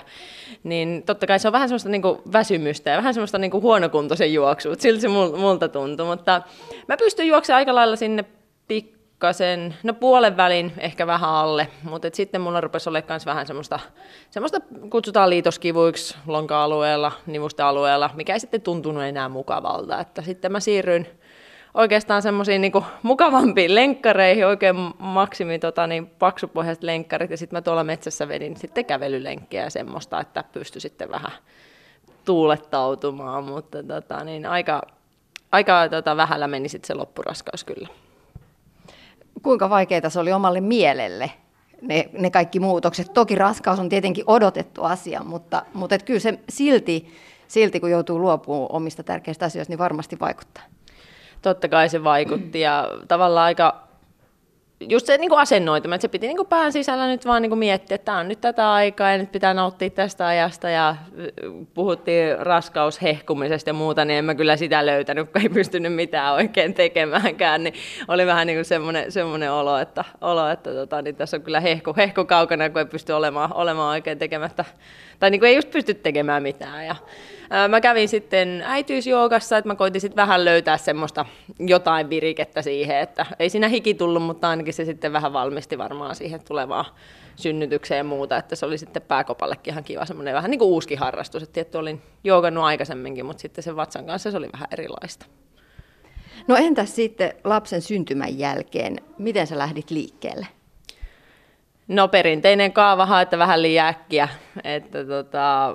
[0.64, 4.74] Niin totta kai se on vähän semmoista niinku väsymystä ja vähän semmoista niinku huonokuntoisen juoksua,
[4.78, 6.06] siltä se multa tuntui.
[6.06, 6.42] Mutta
[6.88, 8.24] mä pystyn juoksemaan aika lailla sinne
[8.68, 13.46] pikku pikkasen, no puolen välin ehkä vähän alle, mutta sitten mulla rupesi olemaan myös vähän
[13.46, 13.80] semmoista,
[14.30, 14.58] semmoista
[14.90, 21.06] kutsutaan liitoskivuiksi lonka-alueella, nivustealueella, mikä ei sitten tuntunut enää mukavalta, että sitten mä siirryin
[21.74, 27.84] oikeastaan semmoisiin niin mukavampiin lenkkareihin, oikein maksimi tota, niin, paksupohjaiset lenkkarit, ja sitten mä tuolla
[27.84, 31.32] metsässä vedin sitten kävelylenkkiä ja semmoista, että pysty sitten vähän
[32.24, 34.82] tuulettautumaan, mutta tota, niin, aika,
[35.52, 37.88] aika tota, vähällä meni sitten se loppuraskaus kyllä
[39.42, 41.30] kuinka vaikeita se oli omalle mielelle
[41.82, 43.12] ne, ne kaikki muutokset.
[43.12, 47.14] Toki raskaus on tietenkin odotettu asia, mutta, mutta et kyllä se silti,
[47.48, 50.64] silti, kun joutuu luopumaan omista tärkeistä asioista, niin varmasti vaikuttaa.
[51.42, 53.88] Totta kai se vaikutti ja tavallaan aika
[54.88, 58.04] just se niin asennoituma, että se piti niin pään sisällä nyt vaan niin miettiä, että
[58.04, 60.96] tämä on nyt tätä aikaa ja nyt pitää nauttia tästä ajasta ja
[61.74, 66.74] puhuttiin raskaushehkumisesta ja muuta, niin en mä kyllä sitä löytänyt, kun ei pystynyt mitään oikein
[66.74, 67.74] tekemäänkään, niin
[68.08, 71.94] oli vähän niin semmoinen, semmoinen olo, että, olo, että tota, niin tässä on kyllä hehku,
[71.96, 74.64] hehku kaukana, kun ei pysty olemaan, olemaan oikein tekemättä,
[75.18, 76.96] tai niin kuin ei just pysty tekemään mitään ja
[77.68, 81.26] Mä kävin sitten äitiysjoogassa, että mä koitin sitten vähän löytää semmoista
[81.58, 86.14] jotain virikettä siihen, että ei siinä hiki tullut, mutta ainakin se sitten vähän valmisti varmaan
[86.14, 86.84] siihen tulevaan
[87.36, 90.94] synnytykseen ja muuta, että se oli sitten pääkopallekin ihan kiva semmoinen vähän niin kuin uusi
[90.94, 95.26] harrastus, että tietty olin joogannut aikaisemminkin, mutta sitten sen vatsan kanssa se oli vähän erilaista.
[96.48, 100.46] No entäs sitten lapsen syntymän jälkeen, miten sä lähdit liikkeelle?
[101.92, 104.28] No perinteinen kaava että vähän liian äkkiä.
[104.64, 105.74] Että tota,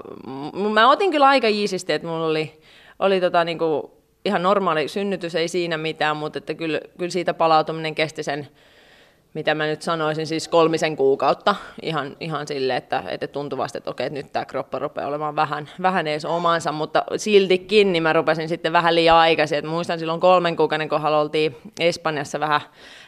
[0.73, 2.61] mä otin kyllä aika iisisti, että mulla oli,
[2.99, 7.95] oli tota niinku ihan normaali synnytys, ei siinä mitään, mutta että kyllä, kyllä siitä palautuminen
[7.95, 8.47] kesti sen
[9.33, 14.05] mitä mä nyt sanoisin, siis kolmisen kuukautta ihan, ihan sille, että, että tuntuvasti, että okei,
[14.05, 18.49] että nyt tämä kroppa rupeaa olemaan vähän, vähän edes omansa, mutta siltikin niin mä rupesin
[18.49, 19.57] sitten vähän liian aikaisin.
[19.57, 22.61] Että muistan silloin kolmen kuukauden kohdalla oltiin Espanjassa vähän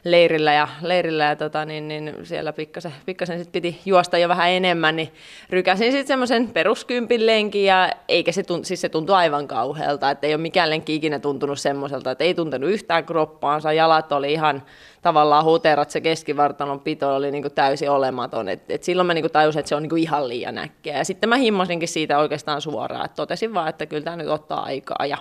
[0.03, 4.49] leirillä ja, leirillä ja tota, niin, niin siellä pikkasen, pikkasen sit piti juosta jo vähän
[4.49, 5.13] enemmän, niin
[5.49, 10.27] rykäsin sitten semmoisen peruskympin lenkin ja eikä se, tunt, siis se tuntui aivan kauhealta, että
[10.27, 14.63] ei ole mikään lenki ikinä tuntunut semmoiselta, että ei tuntenut yhtään kroppaansa, jalat oli ihan
[15.01, 18.49] tavallaan huterat, se keskivartalon pito oli niin kuin täysin olematon.
[18.49, 20.97] Et, et silloin mä niin kuin tajusin, että se on niin kuin ihan liian äkkiä.
[20.97, 24.63] Ja sitten mä himmasinkin siitä oikeastaan suoraan, että totesin vaan, että kyllä tämä nyt ottaa
[24.63, 25.05] aikaa.
[25.05, 25.17] Ja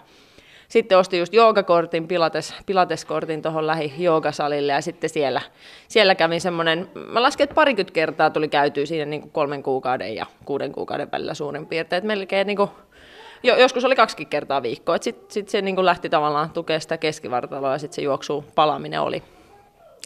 [0.69, 5.41] sitten ostin just joogakortin, pilates, pilateskortin tuohon lähi joogasalille ja sitten siellä,
[5.89, 10.15] siellä kävin semmoinen, mä lasken, että parikymmentä kertaa tuli käytyä siinä niin kuin kolmen kuukauden
[10.15, 12.71] ja kuuden kuukauden välillä suurin piirtein, että melkein niin kuin,
[13.43, 16.99] jo, joskus oli kaksi kertaa viikkoa, sitten sit se niin kuin lähti tavallaan tukemaan sitä
[16.99, 19.23] keskivartaloa ja sitten se juoksu palaaminen oli,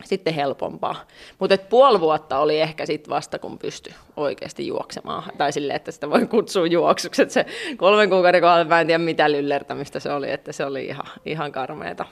[0.05, 1.05] sitten helpompaa.
[1.39, 5.23] Mutta puoli vuotta oli ehkä sitten vasta, kun pysty oikeasti juoksemaan.
[5.39, 7.23] Tai silleen, että sitä voi kutsua juoksuksi.
[7.29, 11.07] se kolmen kuukauden kohdalla mä en tiedä mitä lyllertämistä se oli, että se oli ihan,
[11.27, 12.05] ihan karmeeta.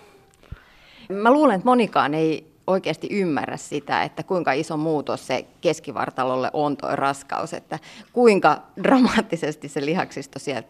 [1.09, 6.77] Mä luulen, että monikaan ei oikeasti ymmärrä sitä, että kuinka iso muutos se keskivartalolle on
[6.77, 7.79] tuo raskaus, että
[8.13, 10.69] kuinka dramaattisesti se lihaksisto sieltä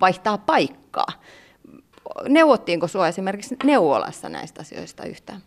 [0.00, 1.12] vaihtaa paikkaa.
[2.28, 5.40] Neuvottiinko sinua esimerkiksi neuvolassa näistä asioista yhtään?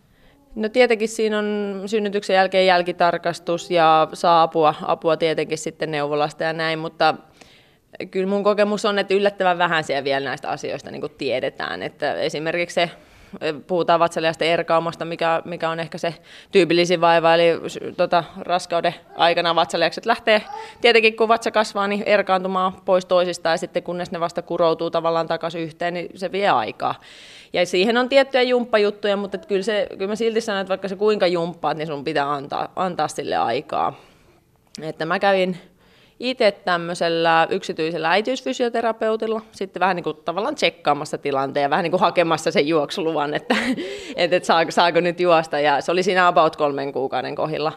[0.54, 6.52] No tietenkin siinä on synnytyksen jälkeen jälkitarkastus ja saa apua, apua tietenkin sitten neuvolasta ja
[6.52, 7.14] näin, mutta
[8.10, 11.82] kyllä mun kokemus on, että yllättävän vähän siellä vielä näistä asioista niin tiedetään.
[11.82, 12.90] Että esimerkiksi se
[13.66, 16.14] puhutaan vatsaliasta erkaumasta, mikä, mikä on ehkä se
[16.52, 17.60] tyypillisin vaiva, eli
[17.96, 20.42] tota, raskauden aikana vatsaliakset lähtee
[20.80, 25.26] tietenkin, kun vatsa kasvaa, niin erkaantumaan pois toisistaan, ja sitten kunnes ne vasta kuroutuu tavallaan
[25.28, 26.94] takaisin yhteen, niin se vie aikaa.
[27.52, 30.96] Ja siihen on tiettyjä jumppajuttuja, mutta kyllä, se, kyllä mä silti sanon, että vaikka se
[30.96, 33.94] kuinka jumppaat, niin sun pitää antaa, antaa sille aikaa.
[34.82, 35.56] Että mä kävin
[36.20, 42.00] itse tämmöisellä yksityisellä äitiysfysioterapeutilla sitten vähän niin kuin tavallaan tsekkaamassa tilanteen ja vähän niin kuin
[42.00, 43.56] hakemassa sen juoksuluvan, että,
[44.16, 45.60] että, saako, saako nyt juosta.
[45.60, 47.72] Ja se oli siinä about kolmen kuukauden kohdilla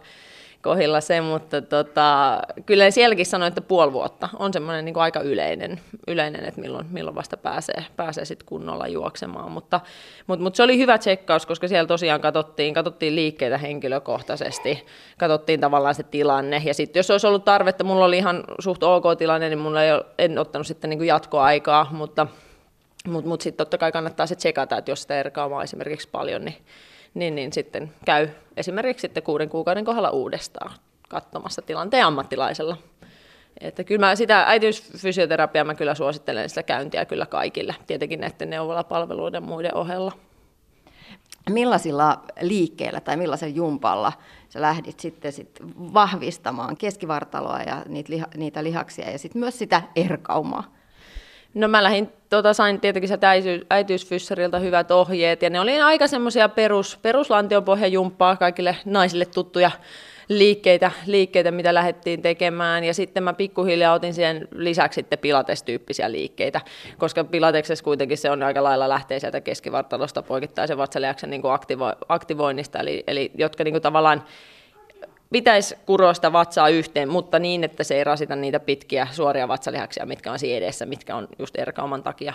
[0.61, 5.79] kohdilla se, mutta tota, kyllä sielläkin sanoin, että puoli vuotta on semmoinen niin aika yleinen,
[6.07, 9.51] yleinen, että milloin, milloin vasta pääsee, pääsee sit kunnolla juoksemaan.
[9.51, 9.79] Mutta,
[10.27, 14.85] mutta, mutta, se oli hyvä tsekkaus, koska siellä tosiaan katsottiin, katsottiin liikkeitä henkilökohtaisesti,
[15.17, 16.61] katsottiin tavallaan se tilanne.
[16.65, 19.91] Ja sitten jos olisi ollut tarvetta, mulla oli ihan suht ok tilanne, niin mulla ei
[19.91, 22.27] ole, en ottanut sitten niin jatkoaikaa, mutta
[23.07, 26.55] mutta mut sitten totta kai kannattaa se tsekata, että jos sitä erkaamaa esimerkiksi paljon, niin
[27.13, 30.71] niin, niin sitten käy esimerkiksi sitten kuuden kuukauden kohdalla uudestaan
[31.09, 32.77] katsomassa tilanteen ammattilaisella.
[33.59, 39.43] Että kyllä mä sitä äitiysfysioterapiaa mä kyllä suosittelen sitä käyntiä kyllä kaikille, tietenkin näiden neuvolapalveluiden
[39.43, 40.11] muiden ohella.
[41.49, 44.13] Millaisilla liikkeillä tai millaisella jumpalla
[44.49, 45.59] sä lähdit sitten sit
[45.93, 50.80] vahvistamaan keskivartaloa ja niitä, liha, niitä lihaksia ja sitten myös sitä erkaumaa?
[51.53, 53.27] No mä lähdin, tota, sain tietenkin sieltä
[53.69, 59.71] äitiysfyssarilta hyvät ohjeet, ja ne oli aika semmoisia perus, peruslantionpohjajumppaa kaikille naisille tuttuja
[60.29, 66.61] liikkeitä, liikkeitä, mitä lähdettiin tekemään, ja sitten mä pikkuhiljaa otin siihen lisäksi sitten pilates-tyyppisiä liikkeitä,
[66.97, 72.79] koska pilateksessa kuitenkin se on aika lailla lähtee sieltä keskivartalosta poikittaisen vatsaliaksen niin aktivo, aktivoinnista,
[72.79, 74.23] eli, eli jotka niin kuin tavallaan
[75.31, 80.05] pitäisi kuroa sitä vatsaa yhteen, mutta niin, että se ei rasita niitä pitkiä suoria vatsalihaksia,
[80.05, 82.33] mitkä on siinä edessä, mitkä on just erkauman takia,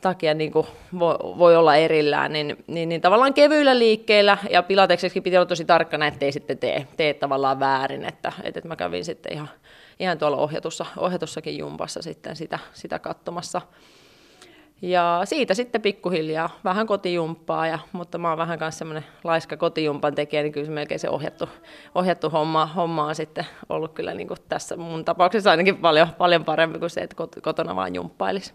[0.00, 0.66] takia niin kuin
[0.98, 5.64] voi, voi, olla erillään, niin, niin, niin, tavallaan kevyillä liikkeillä, ja pilatekseksi piti olla tosi
[5.64, 9.50] tarkkana, ettei sitten tee, tee tavallaan väärin, että, että mä kävin sitten ihan,
[10.00, 13.62] ihan tuolla ohjatussa, ohjatussakin jumpassa sitten sitä, sitä katsomassa.
[14.82, 20.14] Ja siitä sitten pikkuhiljaa vähän kotijumppaa, ja, mutta mä oon vähän kanssa semmoinen laiska kotijumpan
[20.14, 21.48] tekijä, niin kyllä se melkein se ohjattu,
[21.94, 26.44] ohjattu homma, homma on sitten ollut kyllä niin kuin tässä mun tapauksessa ainakin paljon, paljon
[26.44, 28.54] parempi kuin se, että kotona vaan jumppailisi.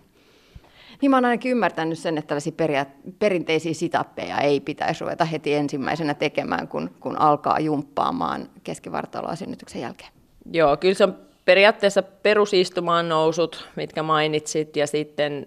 [1.02, 2.86] Niin mä oon ainakin ymmärtänyt sen, että tällaisia peria-
[3.20, 10.12] perinteisiä sitappeja ei pitäisi ruveta heti ensimmäisenä tekemään, kun, kun alkaa jumppaamaan keskivartaloa synnytyksen jälkeen.
[10.52, 15.44] Joo, kyllä se on periaatteessa perusistumaan nousut, mitkä mainitsit, ja sitten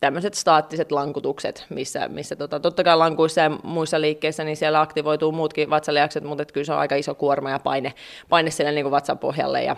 [0.00, 5.32] tämmöiset staattiset lankutukset, missä, missä tota, totta kai lankuissa ja muissa liikkeissä, niin siellä aktivoituu
[5.32, 7.94] muutkin vatsalihakset, mutta kyllä se on aika iso kuorma ja paine,
[8.28, 9.76] paine siellä niin kuin vatsan pohjalle ja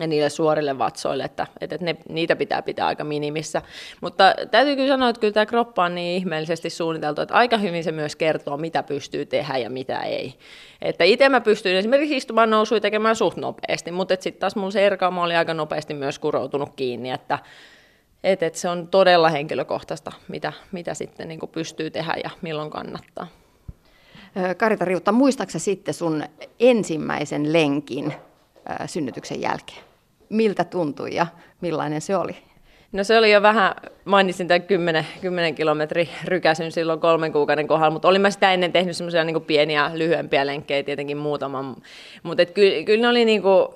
[0.00, 3.62] ja niille suorille vatsoille, että, että ne, niitä pitää pitää aika minimissä.
[4.00, 7.84] Mutta täytyy kyllä sanoa, että kyllä tämä kroppa on niin ihmeellisesti suunniteltu, että aika hyvin
[7.84, 10.34] se myös kertoo, mitä pystyy tehdä ja mitä ei.
[10.82, 14.86] Että itse mä pystyin esimerkiksi istumaan nousui tekemään suht nopeasti, mutta sitten taas mun se
[14.86, 17.38] erkaamo oli aika nopeasti myös kuroutunut kiinni, että
[18.24, 23.26] et, et se on todella henkilökohtaista, mitä, mitä sitten niin pystyy tehdä ja milloin kannattaa.
[24.56, 26.24] Karita Riutta, muistaaksä sitten sun
[26.60, 28.14] ensimmäisen lenkin
[28.86, 29.84] synnytyksen jälkeen?
[30.28, 31.26] Miltä tuntui ja
[31.60, 32.36] millainen se oli?
[32.92, 37.90] No se oli jo vähän, mainitsin tämän 10, 10 kilometri rykäsyn silloin kolmen kuukauden kohdalla,
[37.90, 41.76] mutta olin mä sitä ennen tehnyt semmoisia niin pieniä, lyhyempiä lenkkejä tietenkin muutaman.
[42.22, 43.68] Mutta kyllä, kyllä ne oli niin kuin,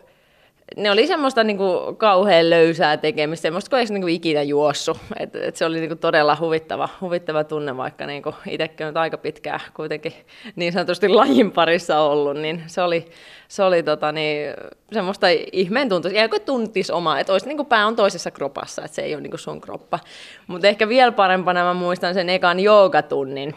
[0.76, 4.96] ne oli semmoista niin kuin kauhean löysää tekemistä, semmoista kuin ei niin kuin ikinä juossu.
[5.18, 8.96] Et, et se oli niin kuin todella huvittava, huvittava tunne, vaikka niin kuin itsekin on
[8.96, 10.12] aika pitkään kuitenkin
[10.56, 13.06] niin sanotusti lajin parissa ollut, niin se oli,
[13.48, 14.54] se oli tota, niin,
[14.92, 18.84] semmoista ihmeen tuntua, ja kuin tuntisi omaa, että olisi niin kuin pää on toisessa kropassa,
[18.84, 19.98] että se ei ole niin kuin sun kroppa.
[20.46, 23.54] Mutta ehkä vielä parempana mä muistan sen ekan joogatunnin,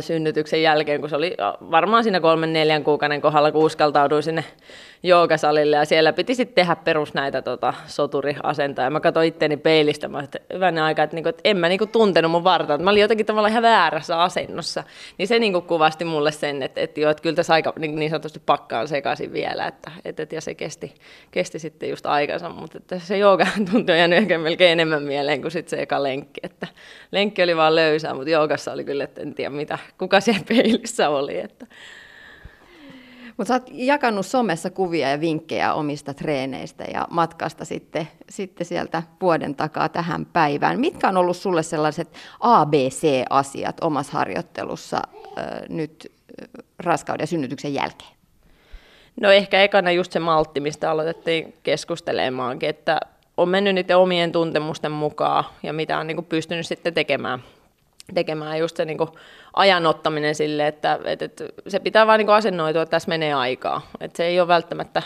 [0.00, 1.36] synnytyksen jälkeen, kun se oli
[1.70, 4.44] varmaan siinä kolmen neljän kuukauden kohdalla, kun uskaltauduin sinne
[5.02, 5.76] joogasalille.
[5.76, 8.86] Ja siellä piti sitten tehdä perus näitä tota, soturiasentoja.
[8.86, 11.86] Ja mä katsoin itteni peilistä, mä että hyvänä aika, että, niinku, että en mä niinku
[11.86, 14.84] tuntenut mun vartaa, mä olin jotenkin tavallaan ihan väärässä asennossa.
[15.18, 18.10] Niin se niinku kuvasti mulle sen, että, että, jo, että kyllä tässä aika niin, niin
[18.10, 20.94] sanotusti pakkaan sekaisin vielä, että, että, ja se kesti,
[21.30, 25.50] kesti sitten just aikansa, mutta että se jooga tuntui jäänyt ehkä melkein enemmän mieleen kuin
[25.50, 26.66] sitten se eka lenkki, että
[27.12, 31.08] lenkki oli vaan löysää, mutta joogassa oli kyllä, että en tiedä mitä, kuka siellä peilissä
[31.08, 31.66] oli, että
[33.36, 39.02] mutta sä oot jakanut somessa kuvia ja vinkkejä omista treeneistä ja matkasta sitten, sitten sieltä
[39.20, 40.80] vuoden takaa tähän päivään.
[40.80, 42.08] Mitkä on ollut sulle sellaiset
[42.40, 44.96] ABC-asiat omassa harjoittelussa
[45.38, 46.12] äh, nyt
[46.78, 48.10] raskauden ja synnytyksen jälkeen?
[49.20, 53.00] No ehkä ekana just se maltti, mistä aloitettiin keskustelemaankin, että
[53.36, 57.42] on mennyt niiden omien tuntemusten mukaan ja mitä on niin pystynyt sitten tekemään
[58.14, 59.10] tekemään just se niin kuin
[59.54, 63.86] ajanottaminen sille, että, että, että se pitää vaan niin asennoitua, että tässä menee aikaa.
[64.00, 65.02] Että se ei ole välttämättä,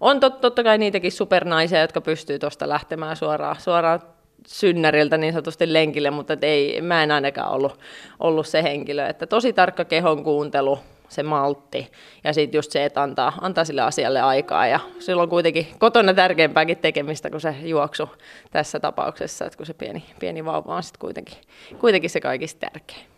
[0.00, 4.00] on tot, totta kai niitäkin supernaisia, jotka pystyy tuosta lähtemään suoraan, suoraan
[4.46, 7.80] synnäriltä niin sanotusti lenkille, mutta ei, mä en ainakaan ollut,
[8.20, 9.06] ollut se henkilö.
[9.06, 10.78] Että tosi tarkka kehon kuuntelu,
[11.10, 11.92] se maltti
[12.24, 16.78] ja sitten just se, että antaa, antaa sille asialle aikaa ja silloin kuitenkin kotona tärkeämpääkin
[16.78, 18.08] tekemistä kuin se juoksu
[18.50, 21.38] tässä tapauksessa, että kun se pieni, pieni vauva on sitten kuitenkin,
[21.78, 23.09] kuitenkin se kaikista tärkein.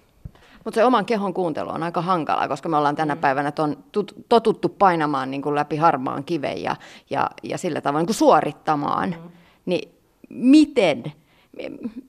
[0.64, 3.20] Mutta se oman kehon kuuntelu on aika hankalaa, koska me ollaan tänä mm.
[3.20, 3.84] päivänä ton,
[4.28, 6.76] totuttu painamaan niin kuin läpi harmaan kiven ja,
[7.10, 9.08] ja, ja sillä tavoin niin kuin suorittamaan.
[9.08, 9.30] Mm.
[9.66, 9.94] Niin
[10.28, 11.12] miten,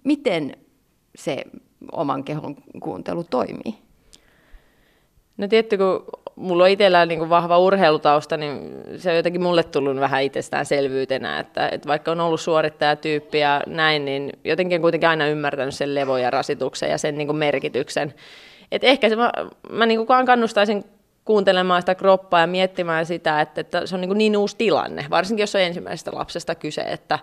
[0.04, 0.58] miten
[1.16, 1.44] se
[1.92, 3.78] oman kehon kuuntelu toimii?
[5.38, 6.06] No tietty, kun
[6.36, 11.70] mulla on itsellään niin vahva urheilutausta, niin se on jotenkin mulle tullut vähän itsestäänselvyytenä, että,
[11.70, 16.32] että vaikka on ollut suorittajatyyppi ja näin, niin jotenkin kuitenkin aina ymmärtänyt sen levo ja
[16.32, 18.14] rasituksen ja sen niin kuin merkityksen.
[18.72, 19.32] Et ehkä se, mä,
[19.70, 20.84] mä niin kuin kannustaisin
[21.26, 25.44] kuuntelemaan sitä kroppaa ja miettimään sitä, että, että se on niin, niin uusi tilanne, varsinkin
[25.44, 27.20] jos on ensimmäisestä lapsesta kyse, että,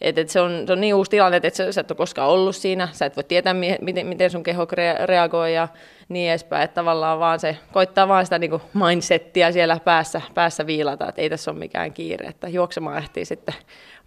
[0.00, 2.28] että, että se, on, se on niin uusi tilanne, että sä, sä et ole koskaan
[2.28, 4.66] ollut siinä, sä et voi tietää, miten, miten sun keho
[5.04, 5.68] reagoi ja
[6.08, 11.08] niin edespäin, että tavallaan vaan se koittaa vaan sitä niin mindsettiä siellä päässä, päässä viilata,
[11.08, 13.54] että ei tässä ole mikään kiire, että juoksemaan ehtii sitten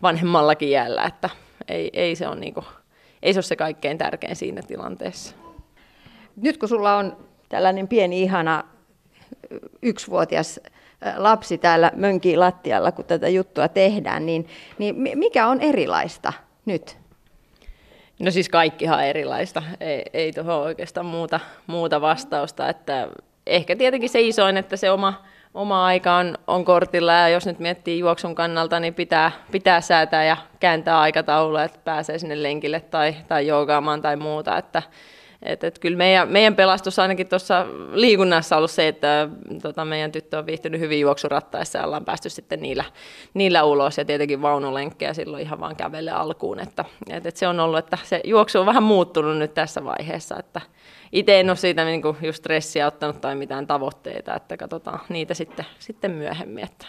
[0.02, 1.30] vanhemmallakin jäällä, että
[1.68, 2.66] ei, ei, se, ole niin kuin,
[3.24, 5.36] ei se ole se kaikkein tärkein siinä tilanteessa.
[6.36, 7.18] Nyt kun sulla on
[7.50, 8.64] tällainen pieni ihana
[9.82, 10.60] yksivuotias
[11.18, 14.48] lapsi täällä mönkii lattialla, kun tätä juttua tehdään, niin,
[14.78, 16.34] niin mikä on erilaista
[16.66, 16.98] nyt?
[18.20, 23.08] No siis kaikkihan erilaista, ei, ei tuohon oikeastaan muuta, muuta vastausta, että
[23.48, 25.24] ehkä tietenkin se isoin, että se oma,
[25.54, 30.26] oma aika on, on kortilla ja jos nyt miettii juoksun kannalta, niin pitää, pitää säätää
[30.26, 34.82] ja kääntää aikataulua, että pääsee sinne lenkille tai, tai joogaamaan tai muuta, että
[35.44, 39.30] Et, et kyllä meidän, meidän pelastus ainakin tuossa liikunnassa on ollut se, että
[39.62, 42.84] tota, meidän tyttö on viihtynyt hyvin juoksurattaessa ja ollaan päästy sitten niillä,
[43.34, 46.60] niillä ulos ja tietenkin vaunulenkkejä silloin ihan vaan kävelle alkuun.
[46.60, 50.36] Että, et, et se on ollut, että se juoksu on vähän muuttunut nyt tässä vaiheessa,
[50.40, 50.62] että
[51.12, 55.34] itse en ole siitä niin kuin just stressiä ottanut tai mitään tavoitteita, että katsotaan niitä
[55.34, 56.86] sitten, sitten myöhemmin, että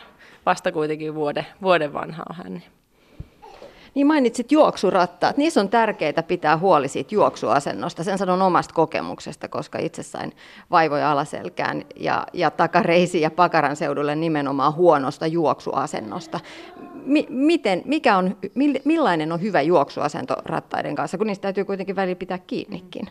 [0.47, 2.53] vasta kuitenkin vuoden, vuoden vanha on hän.
[2.53, 2.84] Niin.
[3.95, 5.37] Niin mainitsit juoksurattaat.
[5.37, 8.05] Niissä on tärkeää pitää huoli siitä juoksuasennosta.
[8.05, 10.33] Sen sanon omasta kokemuksesta, koska itse sain
[10.71, 16.41] vaivoja alaselkään ja, ja takareisi ja pakaran seudulle nimenomaan huonosta juoksuasennosta.
[17.05, 18.37] Mi, miten, mikä on,
[18.85, 23.07] millainen on hyvä juoksuasento rattaiden kanssa, kun niistä täytyy kuitenkin välillä pitää kiinnikin?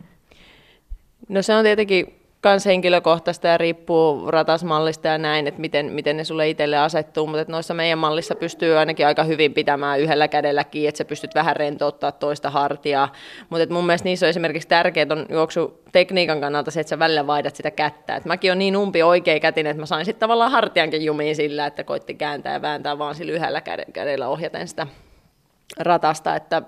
[1.29, 6.23] No se on tietenkin kans henkilökohtaista ja riippuu ratasmallista ja näin, että miten, miten ne
[6.23, 10.87] sulle itselle asettuu, mutta noissa meidän mallissa pystyy ainakin aika hyvin pitämään yhdellä kädellä kiinni,
[10.87, 13.11] että sä pystyt vähän rentouttaa toista hartiaa,
[13.49, 17.55] mutta mun mielestä niissä on esimerkiksi tärkeää on juoksutekniikan kannalta se, että sä välillä vaihdat
[17.55, 21.05] sitä kättä, että mäkin on niin umpi oikea kätin, että mä sain sitten tavallaan hartiankin
[21.05, 23.61] jumiin sillä, että koitti kääntää ja vääntää vaan sillä yhdellä
[23.93, 24.87] kädellä ohjaten sitä
[25.79, 26.61] ratasta, että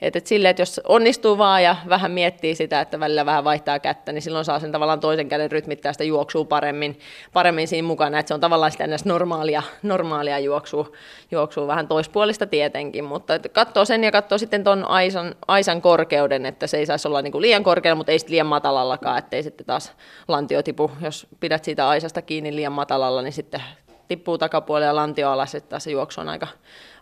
[0.00, 3.78] että et silleen, että jos onnistuu vaan ja vähän miettii sitä, että välillä vähän vaihtaa
[3.78, 6.98] kättä, niin silloin saa sen tavallaan toisen käden rytmittää sitä juoksua paremmin,
[7.32, 10.92] paremmin siinä mukana, että se on tavallaan sitä normaalia, normaalia juoksua,
[11.30, 16.66] juoksua, vähän toispuolista tietenkin, mutta katsoo sen ja katsoo sitten tuon aisan, aisan korkeuden, että
[16.66, 19.92] se ei saisi olla niinku liian korkealla, mutta ei sitten liian matalallakaan, ettei sitten taas
[20.28, 23.62] lantio tipu, jos pidät siitä aisasta kiinni liian matalalla, niin sitten
[24.08, 26.46] tippuu takapuolella ja lantio alas, että se juoksu on aika,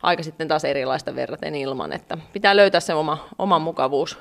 [0.03, 4.19] aika sitten taas erilaista verraten ilman, että pitää löytää se oma, oma mukavuus,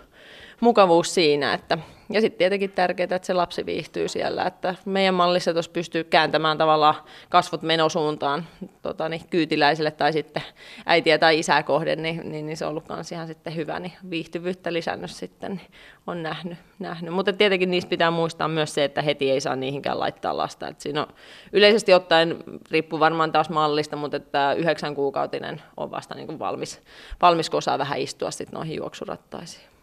[0.62, 1.78] mukavuus siinä, että
[2.10, 6.58] ja sitten tietenkin tärkeää, että se lapsi viihtyy siellä, että meidän mallissa tuossa pystyy kääntämään
[6.58, 6.96] tavallaan
[7.30, 8.46] kasvot menosuuntaan
[8.82, 10.44] tota, niin, kyytiläiselle tai sitten
[10.86, 13.92] äitiä tai isää kohden, niin, niin, niin se on ollut myös ihan sitten hyvä, niin
[14.10, 15.68] viihtyvyyttä lisännyt sitten, niin
[16.08, 16.58] on nähnyt.
[16.80, 17.14] nähnyt.
[17.14, 20.68] Mutta tietenkin niistä pitää muistaa myös se, että heti ei saa niihinkään laittaa lasta.
[20.68, 21.08] Et siinä on,
[21.52, 26.82] yleisesti ottaen, riippuu varmaan taas mallista, mutta että yhdeksän kuukautinen on vasta niin kuin valmis,
[27.22, 29.75] valmis, kun osaa vähän istua sitten noihin juoksurattaisiin.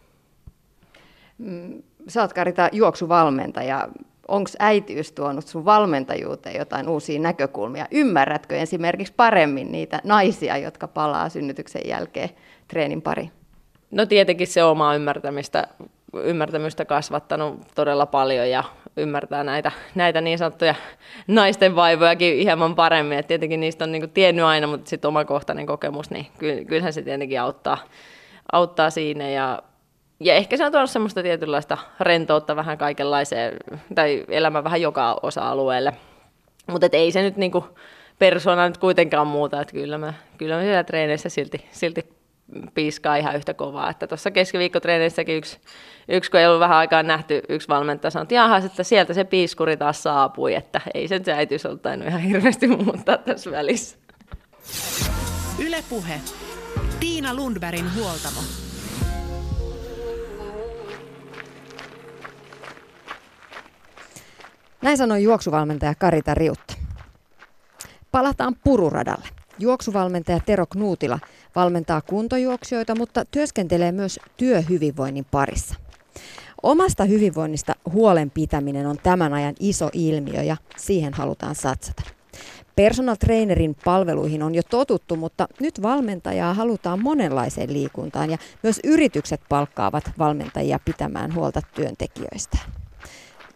[1.37, 3.87] Mm sä oot Karita juoksuvalmentaja.
[4.27, 7.85] Onko äitiys tuonut sun valmentajuuteen jotain uusia näkökulmia?
[7.91, 12.29] Ymmärrätkö esimerkiksi paremmin niitä naisia, jotka palaa synnytyksen jälkeen
[12.67, 13.29] treenin pari?
[13.91, 15.67] No tietenkin se oma ymmärtämistä,
[16.13, 18.63] ymmärtämystä kasvattanut todella paljon ja
[18.97, 20.75] ymmärtää näitä, näitä niin sanottuja
[21.27, 23.17] naisten vaivojakin hieman paremmin.
[23.17, 26.27] Et tietenkin niistä on niin tiennyt aina, mutta sitten omakohtainen kokemus, niin
[26.67, 27.77] kyllähän se tietenkin auttaa,
[28.51, 29.29] auttaa siinä.
[29.29, 29.63] Ja
[30.23, 33.57] ja ehkä se on tuonut semmoista tietynlaista rentoutta vähän kaikenlaiseen,
[33.95, 35.93] tai elämä vähän joka osa-alueelle.
[36.67, 37.65] Mutta ei se nyt niinku
[38.19, 42.13] persona nyt kuitenkaan muuta, että kyllä mä, kyllä mä siellä treeneissä silti, silti
[42.73, 43.89] piiskaa ihan yhtä kovaa.
[43.89, 45.59] Että tuossa keskiviikkotreeneissäkin yksi,
[46.09, 49.23] yksi, kun ei ollut vähän aikaa nähty, yksi valmentaja sanoi, että jaha, että sieltä se
[49.23, 53.97] piiskuri taas saapui, että ei sen se äitiys ollut tainnut ihan hirveästi muuttaa tässä välissä.
[55.59, 56.21] Ylepuhe.
[56.99, 58.39] Tiina Lundbergin huoltamo.
[64.83, 66.73] Näin sanoi juoksuvalmentaja Karita Riutta.
[68.11, 69.27] Palataan pururadalle.
[69.59, 71.19] Juoksuvalmentaja Tero Knuutila
[71.55, 75.75] valmentaa kuntojuoksijoita, mutta työskentelee myös työhyvinvoinnin parissa.
[76.63, 82.03] Omasta hyvinvoinnista huolen pitäminen on tämän ajan iso ilmiö ja siihen halutaan satsata.
[82.75, 89.41] Personal trainerin palveluihin on jo totuttu, mutta nyt valmentajaa halutaan monenlaiseen liikuntaan ja myös yritykset
[89.49, 92.82] palkkaavat valmentajia pitämään huolta työntekijöistään.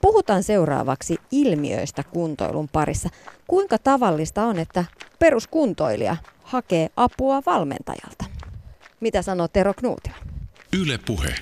[0.01, 3.09] Puhutaan seuraavaksi ilmiöistä kuntoilun parissa.
[3.47, 4.85] Kuinka tavallista on, että
[5.19, 8.25] peruskuntoilija hakee apua valmentajalta?
[8.99, 10.15] Mitä sanoo Tero Knuutila?
[10.81, 11.35] Yle puhe.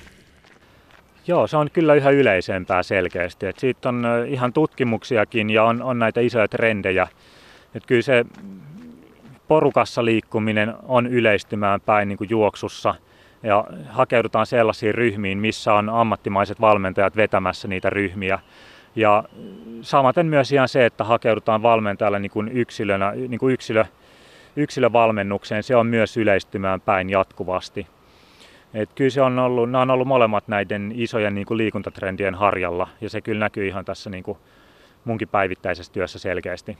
[1.26, 3.46] Joo, se on kyllä yhä yleisempää selkeästi.
[3.46, 7.08] Et siitä on ihan tutkimuksiakin ja on, on näitä isoja trendejä.
[7.74, 8.24] Et kyllä se
[9.48, 12.94] porukassa liikkuminen on yleistymään päin niin kuin juoksussa–
[13.46, 18.38] ja hakeudutaan sellaisiin ryhmiin, missä on ammattimaiset valmentajat vetämässä niitä ryhmiä.
[18.96, 19.24] Ja
[19.82, 23.84] samaten myös ihan se, että hakeudutaan valmentajalle niin kuin yksilönä, niin kuin yksilö,
[24.56, 27.86] yksilövalmennukseen, se on myös yleistymään päin jatkuvasti.
[28.74, 32.88] Et kyllä se on ollut, nämä on ollut molemmat näiden isojen niin kuin liikuntatrendien harjalla
[33.00, 34.38] ja se kyllä näkyy ihan tässä niin kuin
[35.04, 36.78] munkin päivittäisessä työssä selkeästi.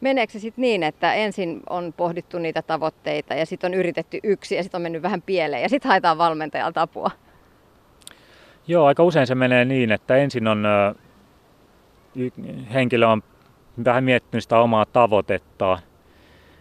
[0.00, 4.54] Meneekö se sitten niin, että ensin on pohdittu niitä tavoitteita ja sitten on yritetty yksi
[4.54, 7.10] ja sitten on mennyt vähän pieleen ja sitten haetaan valmentajalta apua?
[8.66, 10.64] Joo, aika usein se menee niin, että ensin on
[12.74, 13.22] henkilö on
[13.84, 15.78] vähän miettinyt sitä omaa tavoitetta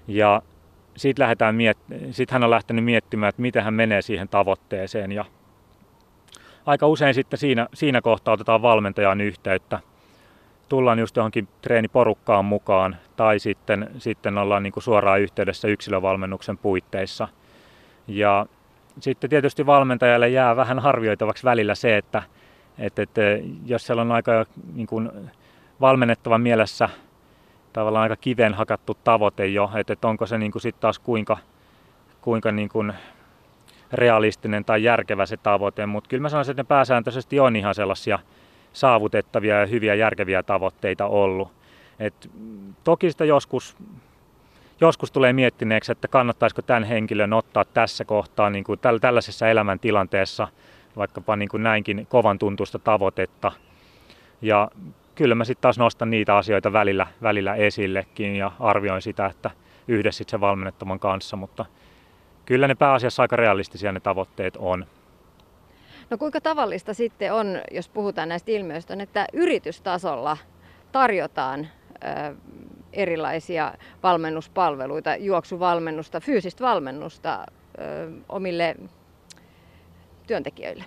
[0.07, 0.41] ja
[0.97, 5.25] sitten miet- sit hän on lähtenyt miettimään, että miten hän menee siihen tavoitteeseen ja
[6.65, 9.79] aika usein sitten siinä, siinä kohtaa otetaan valmentajan yhteyttä.
[10.69, 17.27] Tullaan just johonkin treeniporukkaan mukaan tai sitten, sitten ollaan niin kuin suoraan yhteydessä yksilövalmennuksen puitteissa.
[18.07, 18.45] Ja
[18.99, 22.23] sitten tietysti valmentajalle jää vähän harvioitavaksi välillä se, että,
[22.77, 23.21] että, että
[23.65, 25.11] jos siellä on aika niin kuin
[25.81, 26.89] valmennettavan mielessä
[27.73, 31.37] tavallaan aika kiven hakattu tavoite jo, että, että onko se niin sitten taas kuinka,
[32.21, 32.93] kuinka niin kuin
[33.93, 38.19] realistinen tai järkevä se tavoite, mutta kyllä mä sanoisin, että ne pääsääntöisesti on ihan sellaisia
[38.73, 41.51] saavutettavia ja hyviä järkeviä tavoitteita ollut.
[41.99, 42.29] Et
[42.83, 43.77] toki sitä joskus,
[44.81, 50.47] joskus tulee miettineeksi, että kannattaisiko tämän henkilön ottaa tässä kohtaa niin kuin tällaisessa elämäntilanteessa
[50.97, 53.51] vaikkapa niin kuin näinkin kovan tuntuista tavoitetta.
[54.41, 54.71] Ja
[55.15, 59.51] kyllä mä sitten taas nostan niitä asioita välillä, välillä esillekin ja arvioin sitä, että
[59.87, 61.65] yhdessä sitten sen valmennettavan kanssa, mutta
[62.45, 64.85] kyllä ne pääasiassa aika realistisia ne tavoitteet on.
[66.09, 70.37] No kuinka tavallista sitten on, jos puhutaan näistä ilmiöistä, että yritystasolla
[70.91, 72.35] tarjotaan ö,
[72.93, 73.73] erilaisia
[74.03, 77.45] valmennuspalveluita, juoksuvalmennusta, fyysistä valmennusta
[77.79, 78.75] ö, omille
[80.27, 80.83] työntekijöille?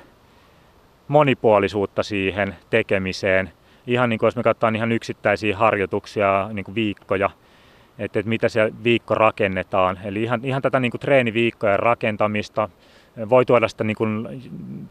[1.08, 3.52] monipuolisuutta siihen tekemiseen.
[3.88, 7.30] Ihan niin kuin jos me katsotaan ihan yksittäisiä harjoituksia, niin kuin viikkoja,
[8.00, 10.00] että, että mitä se viikko rakennetaan.
[10.04, 12.70] Eli ihan, ihan tätä niin kuin treeniviikkojen rakentamista
[13.30, 14.28] voi tuoda sitä niin kuin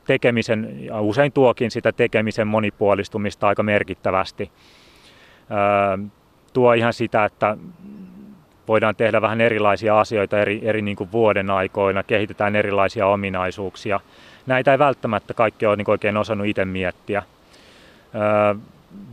[0.06, 4.50] tekemisen, ja usein tuokin sitä tekemisen monipuolistumista aika merkittävästi.
[5.50, 6.06] Öö,
[6.52, 7.56] tuo ihan sitä, että
[8.68, 14.00] voidaan tehdä vähän erilaisia asioita eri, eri niin kuin vuoden aikoina, kehitetään erilaisia ominaisuuksia.
[14.46, 17.22] Näitä ei välttämättä kaikki ole niin oikein osannut itse miettiä.
[18.14, 18.54] Öö,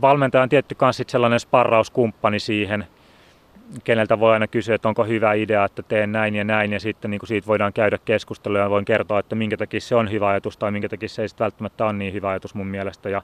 [0.00, 2.86] valmentaja on tietty myös sellainen sparrauskumppani siihen–
[3.84, 7.10] keneltä voi aina kysyä, että onko hyvä idea, että teen näin ja näin, ja sitten
[7.10, 10.28] niin kuin siitä voidaan käydä keskustelua ja voin kertoa, että minkä takia se on hyvä
[10.28, 13.22] ajatus tai minkä takia se ei välttämättä ole niin hyvä ajatus mun mielestä, ja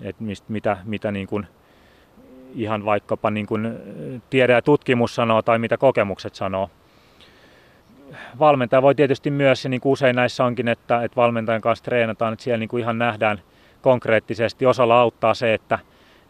[0.00, 1.46] että mistä, mitä, mitä niin kuin
[2.54, 3.78] ihan vaikkapa niin kuin
[4.30, 6.70] tiede ja tutkimus sanoo tai mitä kokemukset sanoo.
[8.38, 12.32] Valmentaja voi tietysti myös, ja niin kuin usein näissä onkin, että, että valmentajan kanssa treenataan,
[12.32, 13.40] että siellä niin kuin ihan nähdään
[13.82, 14.66] konkreettisesti.
[14.66, 15.78] Osalla auttaa se, että,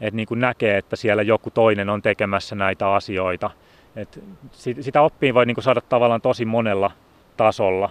[0.00, 3.50] että niin kuin näkee, että siellä joku toinen on tekemässä näitä asioita.
[3.96, 4.22] Et
[4.80, 6.90] sitä oppiin voi niin kuin saada tavallaan tosi monella
[7.36, 7.90] tasolla.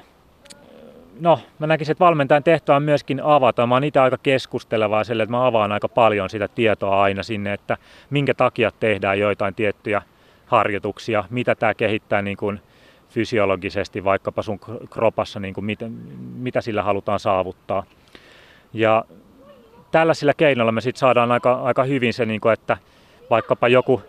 [1.19, 3.67] No, mä näkisin, että valmentajan tehtävä on myöskin avata.
[3.67, 7.53] Mä oon itse aika keskustelevaa sille, että mä avaan aika paljon sitä tietoa aina sinne,
[7.53, 7.77] että
[8.09, 10.01] minkä takia tehdään joitain tiettyjä
[10.45, 12.61] harjoituksia, mitä tämä kehittää niin kuin
[13.09, 15.85] fysiologisesti vaikkapa sun kropassa, niin kuin mitä,
[16.35, 17.83] mitä sillä halutaan saavuttaa.
[18.73, 19.05] Ja
[19.95, 22.77] tällaisilla keinoilla me sit saadaan aika, aika hyvin se, niin kuin, että
[23.29, 24.01] vaikkapa joku,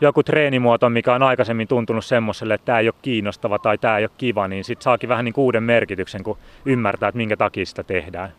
[0.00, 4.04] joku treenimuoto, mikä on aikaisemmin tuntunut semmoiselle, että tämä ei ole kiinnostava tai tämä ei
[4.04, 7.66] ole kiva, niin sitten saakin vähän niin kuin uuden merkityksen, kun ymmärtää, että minkä takia
[7.66, 8.32] sitä tehdään.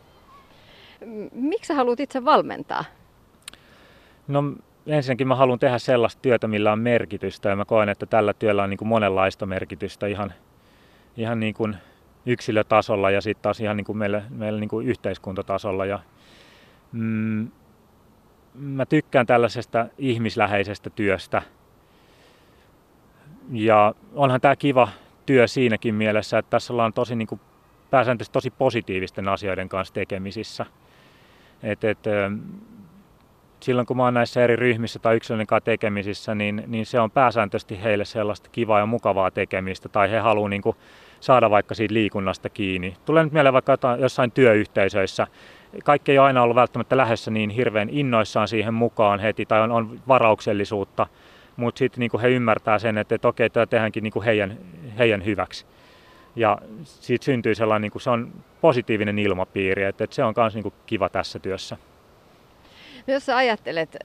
[1.31, 2.85] Miksi sä haluat itse valmentaa?
[4.27, 4.43] No
[4.87, 8.63] ensinnäkin mä haluan tehdä sellaista työtä, millä on merkitystä ja mä koen, että tällä työllä
[8.63, 10.33] on niin kuin monenlaista merkitystä ihan,
[11.17, 11.77] ihan niin kuin
[12.25, 15.85] yksilötasolla ja sitten taas ihan niin kuin meillä, meillä niin kuin yhteiskuntatasolla.
[15.85, 15.99] Ja,
[16.91, 17.47] mm,
[18.53, 21.41] mä tykkään tällaisesta ihmisläheisestä työstä.
[23.51, 24.89] Ja onhan tämä kiva
[25.25, 27.41] työ siinäkin mielessä, että tässä ollaan tosi niin kuin,
[27.89, 30.65] pääsääntöisesti tosi positiivisten asioiden kanssa tekemisissä.
[31.63, 31.99] Et, et,
[33.59, 37.11] silloin kun mä oon näissä eri ryhmissä tai yksilöiden kanssa tekemisissä, niin, niin se on
[37.11, 40.75] pääsääntöisesti heille sellaista kivaa ja mukavaa tekemistä, tai he haluaa niin kuin
[41.19, 42.97] saada vaikka siitä liikunnasta kiinni.
[43.05, 45.27] Tulee nyt mieleen vaikka jossain työyhteisöissä,
[45.83, 49.99] kaikki ei aina ollut välttämättä lähdössä niin hirveän innoissaan siihen mukaan heti, tai on, on
[50.07, 51.07] varauksellisuutta,
[51.55, 54.57] mutta sitten niin he ymmärtää sen, että, että okei, tämä tehdäänkin niin heidän,
[54.97, 55.65] heidän hyväksi.
[56.35, 60.55] Ja siitä syntyy sellainen, niin kuin se on positiivinen ilmapiiri, että, että se on myös
[60.55, 61.77] niin kiva tässä työssä.
[63.07, 63.97] No jos sä ajattelet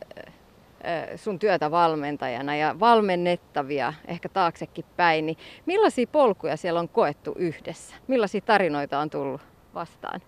[1.16, 7.96] sun työtä valmentajana ja valmennettavia ehkä taaksekin päin, niin millaisia polkuja siellä on koettu yhdessä?
[8.06, 9.40] Millaisia tarinoita on tullut
[9.74, 10.20] vastaan?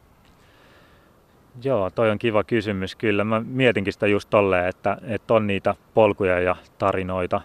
[1.64, 3.24] Joo, toi on kiva kysymys kyllä.
[3.24, 7.40] Mä mietinkin sitä just tolleen, että, että on niitä polkuja ja tarinoita.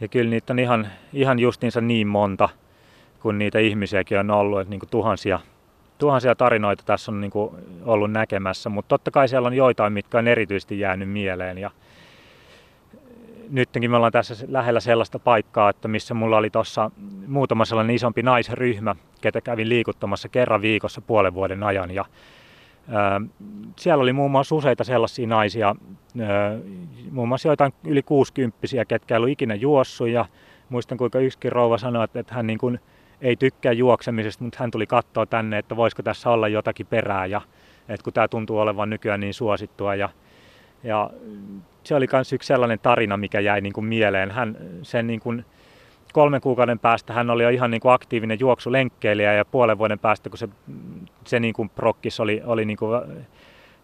[0.00, 2.48] Ja kyllä niitä on ihan, ihan justiinsa niin monta,
[3.20, 5.40] kun niitä ihmisiäkin on ollut, että niin kuin tuhansia
[6.00, 10.18] tuhansia tarinoita tässä on niin kuin ollut näkemässä, mutta totta kai siellä on joitain, mitkä
[10.18, 11.58] on erityisesti jäänyt mieleen.
[11.58, 11.70] Ja
[13.50, 16.90] nytkin me ollaan tässä lähellä sellaista paikkaa, että missä mulla oli tuossa
[17.26, 21.90] muutama sellainen isompi naisryhmä, ketä kävin liikuttamassa kerran viikossa puolen vuoden ajan.
[21.90, 22.04] Ja,
[23.76, 25.76] siellä oli muun muassa useita sellaisia naisia,
[27.10, 30.08] muun muassa joitain yli 60 ketkä ei ikinä juossut.
[30.08, 30.24] Ja
[30.68, 32.80] muistan, kuinka yksikin rouva sanoi, että hän niin kuin,
[33.20, 37.40] ei tykkää juoksemisesta, mutta hän tuli katsoa tänne, että voisiko tässä olla jotakin perää ja
[37.88, 40.08] että kun tämä tuntuu olevan nykyään niin suosittua ja,
[40.84, 41.10] ja
[41.84, 44.30] se oli myös yksi sellainen tarina, mikä jäi niin kuin mieleen.
[44.30, 45.44] Hän sen niin kuin
[46.12, 50.30] kolmen kuukauden päästä hän oli jo ihan niin kuin aktiivinen juoksulenkkeilijä ja puolen vuoden päästä,
[50.30, 50.48] kun se,
[51.26, 53.00] se niin kuin prokkis oli, oli niin kuin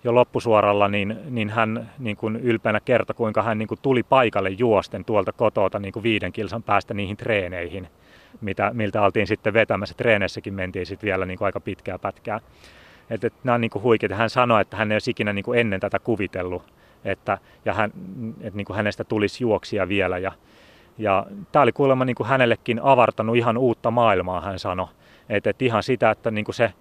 [0.04, 4.50] jo loppusuoralla, niin, niin hän niin kuin ylpeänä kertoi, kuinka hän niin kuin tuli paikalle
[4.50, 7.88] juosten tuolta kotota niin kuin viiden kilsan päästä niihin treeneihin
[8.40, 9.94] mitä, miltä oltiin sitten vetämässä.
[9.94, 12.40] Treeneissäkin mentiin sitten vielä niin kuin aika pitkää pätkää.
[13.10, 14.14] Et, et, nämä on niin kuin huikeita.
[14.14, 16.62] Hän sanoi, että hän ei olisi ikinä niin kuin ennen tätä kuvitellut,
[17.04, 17.92] että, ja hän,
[18.40, 20.18] että niin kuin hänestä tulisi juoksia vielä.
[20.18, 20.32] Ja,
[20.98, 24.88] ja tämä oli kuulemma niin kuin hänellekin avartanut ihan uutta maailmaa, hän sanoi.
[25.28, 26.72] Että et ihan sitä, että niin kuin se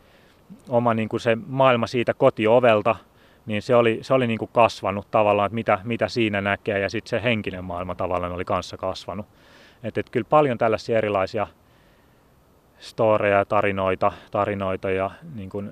[0.70, 2.96] oma niin kuin se maailma siitä kotiovelta,
[3.46, 6.90] niin se oli, se oli niin kuin kasvanut tavallaan, että mitä, mitä siinä näkee, ja
[6.90, 9.26] sitten se henkinen maailma tavallaan oli kanssa kasvanut.
[9.84, 11.48] Että et kyllä paljon tällaisia erilaisia
[12.80, 15.72] storeja, tarinoita, tarinoita ja niin kuin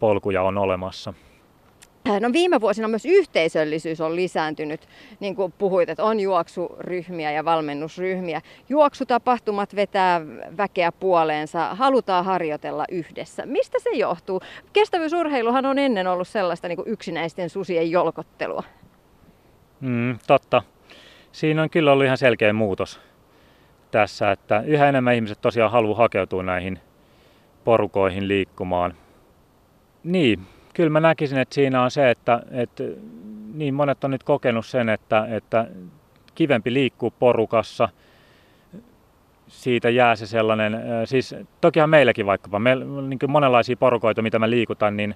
[0.00, 1.14] polkuja on olemassa.
[2.08, 4.88] Äh, no viime vuosina myös yhteisöllisyys on lisääntynyt,
[5.20, 8.40] niin kuin puhuit, että on juoksuryhmiä ja valmennusryhmiä.
[8.68, 10.20] Juoksutapahtumat vetää
[10.56, 13.46] väkeä puoleensa, halutaan harjoitella yhdessä.
[13.46, 14.40] Mistä se johtuu?
[14.72, 18.62] Kestävyysurheiluhan on ennen ollut sellaista niin kuin yksinäisten susien jolkottelua.
[19.80, 20.62] Mm, totta.
[21.32, 23.00] Siinä on kyllä ollut ihan selkeä muutos
[23.90, 26.78] tässä, että yhä enemmän ihmiset tosiaan haluaa hakeutua näihin
[27.64, 28.94] porukoihin liikkumaan.
[30.04, 32.84] Niin, kyllä mä näkisin, että siinä on se, että, että
[33.54, 35.66] niin monet on nyt kokenut sen, että, että
[36.34, 37.88] kivempi liikkuu porukassa,
[39.48, 42.60] siitä jää se sellainen, siis tokihan meilläkin vaikkapa,
[42.96, 45.14] on niin monenlaisia porukoita, mitä me liikutaan, niin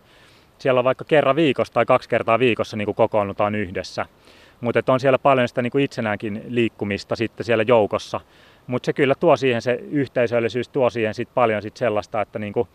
[0.59, 4.07] siellä on vaikka kerran viikossa tai kaksi kertaa viikossa niin kokoonnutaan yhdessä.
[4.61, 8.21] Mutta on siellä paljon sitä niin kuin itsenäänkin liikkumista sitten siellä joukossa.
[8.67, 12.69] Mutta se kyllä tuo siihen, se yhteisöllisyys tuo siihen sit paljon sit sellaista, että niinku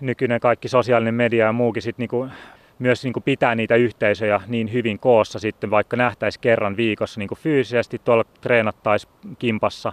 [0.00, 2.28] nykyinen kaikki sosiaalinen media ja muukin sit niinku
[2.78, 8.00] myös niinku pitää niitä yhteisöjä niin hyvin koossa sitten, vaikka nähtäisi kerran viikossa niinku fyysisesti
[8.04, 9.92] tuolla treenattaisiin kimpassa,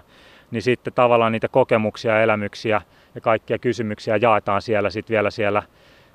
[0.51, 2.81] niin sitten tavallaan niitä kokemuksia elämyksiä
[3.15, 5.63] ja kaikkia kysymyksiä jaetaan siellä sitten vielä siellä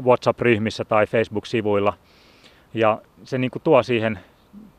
[0.03, 1.95] WhatsApp-ryhmissä tai Facebook-sivuilla.
[2.75, 4.19] Ja se niinku tuo siihen,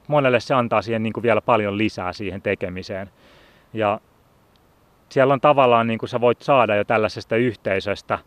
[0.07, 3.09] monelle se antaa siihen niinku vielä paljon lisää siihen tekemiseen.
[3.73, 3.99] Ja
[5.09, 8.19] siellä on tavallaan, niin kuin sä voit saada jo tällaisesta yhteisöstä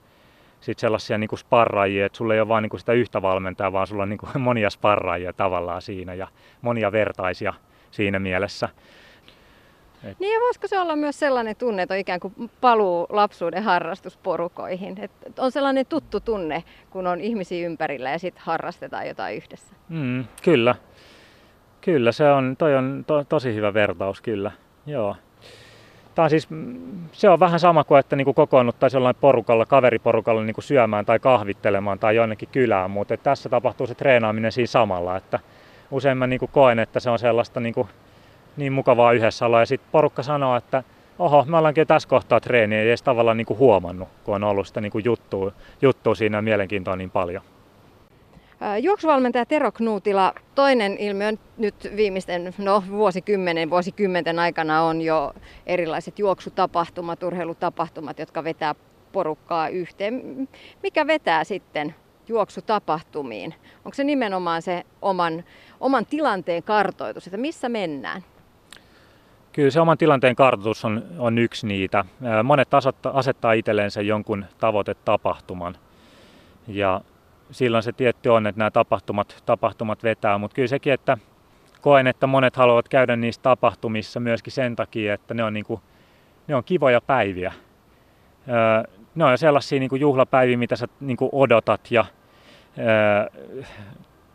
[0.61, 3.87] sit sellaisia niin kuin sparraajia, että sulla ei ole vain niin sitä yhtä valmentajaa, vaan
[3.87, 6.29] sulla on niin kuin monia sparraajia tavallaan siinä ja
[6.63, 7.55] monia vertaisia
[7.91, 8.69] siinä mielessä.
[10.05, 10.19] Et.
[10.21, 15.01] Niin ja voisiko se olla myös sellainen tunne, että on ikään kuin paluu lapsuuden harrastusporukoihin.
[15.01, 19.75] Et on sellainen tuttu tunne, kun on ihmisiä ympärillä ja sitten harrastetaan jotain yhdessä.
[19.89, 20.75] Mm, kyllä.
[21.81, 24.51] Kyllä, se on, toi on to, tosi hyvä vertaus, kyllä.
[24.87, 25.17] Joo.
[26.17, 26.49] Tämä on siis,
[27.13, 31.07] se on vähän sama kuin, että niin kuin kokoonnuttaisiin jollain porukalla, kaveriporukalla niin kuin syömään
[31.07, 35.17] tai kahvittelemaan tai jonnekin kylään, mutta tässä tapahtuu se treenaaminen siinä samalla.
[35.17, 35.41] Että
[35.91, 37.89] usein mä niin kuin koen, että se on sellaista niin, kuin,
[38.57, 39.61] niin mukavaa yhdessä olla.
[39.61, 40.83] Ja sitten porukka sanoo, että
[41.19, 44.67] oho, me ollaankin tässä kohtaa treeniä, ei edes tavallaan niin kuin huomannut, kun on ollut
[44.67, 45.53] sitä niin kuin juttua,
[45.83, 47.43] juttua siinä mielenkiintoa niin paljon.
[48.83, 55.33] Juoksuvalmentaja Tero Knuutila, toinen ilmiö nyt viimeisten no, vuosikymmenen, vuosikymmenten aikana on jo
[55.67, 58.75] erilaiset juoksutapahtumat, urheilutapahtumat, jotka vetää
[59.13, 60.49] porukkaa yhteen.
[60.83, 61.95] Mikä vetää sitten
[62.29, 63.55] juoksutapahtumiin?
[63.85, 65.45] Onko se nimenomaan se oman,
[65.81, 68.23] oman tilanteen kartoitus, että missä mennään?
[69.53, 72.05] Kyllä se oman tilanteen kartoitus on, on yksi niitä.
[72.45, 75.77] Monet asettaa, asettaa itselleensä jonkun tavoitetapahtuman.
[76.69, 77.01] Ja
[77.51, 81.19] silloin se tietty on, että nämä tapahtumat, tapahtumat vetää, mutta kyllä sekin, että
[81.81, 85.81] koen, että monet haluavat käydä niissä tapahtumissa myöskin sen takia, että ne on, niin kuin,
[86.47, 87.53] ne on kivoja päiviä.
[89.15, 92.05] ne on sellaisia niin kuin juhlapäiviä, mitä sä niin kuin odotat ja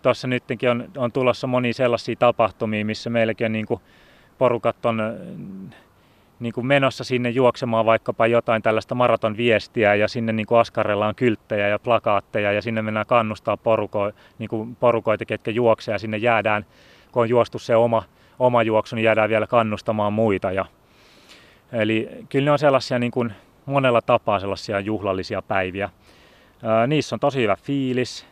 [0.01, 3.81] tuossa nytkin on, on tulossa moni sellaisia tapahtumia, missä meilläkin on niin kuin
[4.37, 5.01] porukat on
[6.41, 11.67] niin kuin menossa sinne juoksemaan vaikkapa jotain tällaista maratonviestiä ja sinne niin kuin askarellaan kylttejä
[11.67, 16.65] ja plakaatteja ja sinne mennään kannustaa poruko, niin kuin porukoita, ketkä juoksee ja sinne jäädään,
[17.11, 18.03] kun on juostu se oma,
[18.39, 20.51] oma juoksu, niin jäädään vielä kannustamaan muita.
[20.51, 20.65] Ja,
[21.71, 23.33] eli kyllä ne on sellaisia niin kuin
[23.65, 25.89] monella tapaa sellaisia juhlallisia päiviä.
[26.63, 28.25] Ää, niissä on tosi hyvä fiilis.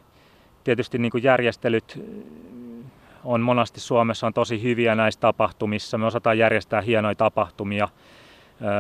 [0.64, 2.04] Tietysti niin kuin järjestelyt
[3.24, 5.98] on monasti Suomessa on tosi hyviä näissä tapahtumissa.
[5.98, 7.88] Me osataan järjestää hienoja tapahtumia.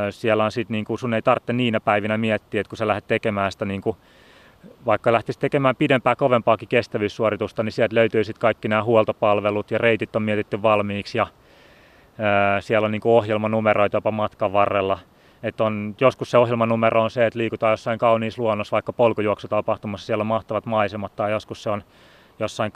[0.09, 3.07] Siellä on sitten, niin kuin, sun ei tarvitse niinä päivinä miettiä, että kun sä lähdet
[3.07, 3.97] tekemään sitä, niin kuin,
[4.85, 10.15] vaikka lähtisit tekemään pidempää, kovempaakin kestävyyssuoritusta, niin sieltä löytyy sitten kaikki nämä huoltopalvelut ja reitit
[10.15, 11.27] on mietitty valmiiksi ja
[12.59, 14.99] siellä on niin kuin ohjelmanumeroita jopa matkan varrella.
[15.43, 20.21] Et on, joskus se ohjelmanumero on se, että liikutaan jossain kauniissa luonnossa, vaikka polkujuoksutapahtumassa, siellä
[20.21, 21.83] on mahtavat maisemat, tai joskus se on
[22.39, 22.71] jossain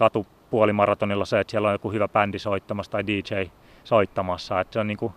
[0.54, 3.50] katupuolimaratonilla se, että siellä on joku hyvä bändi soittamassa tai DJ
[3.84, 4.60] soittamassa.
[4.60, 5.14] Että se on niin kuin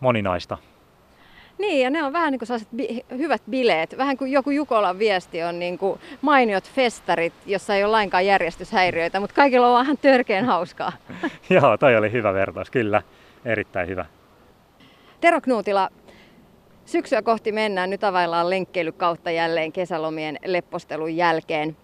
[0.00, 0.58] moninaista.
[1.58, 3.94] Niin, ja ne on vähän niin kuin sellaiset bi- hyvät bileet.
[3.98, 9.20] Vähän kuin joku Jukolan viesti on niin kuin mainiot festarit, jossa ei ole lainkaan järjestyshäiriöitä,
[9.20, 10.92] mutta kaikilla on vähän törkeän hauskaa.
[11.50, 13.02] Joo, toi oli hyvä vertaus, kyllä.
[13.44, 14.06] Erittäin hyvä.
[15.20, 15.88] Tero Knuutila,
[16.84, 17.90] syksyä kohti mennään.
[17.90, 21.76] Nyt availlaan lenkkeilykautta jälleen kesälomien leppostelun jälkeen.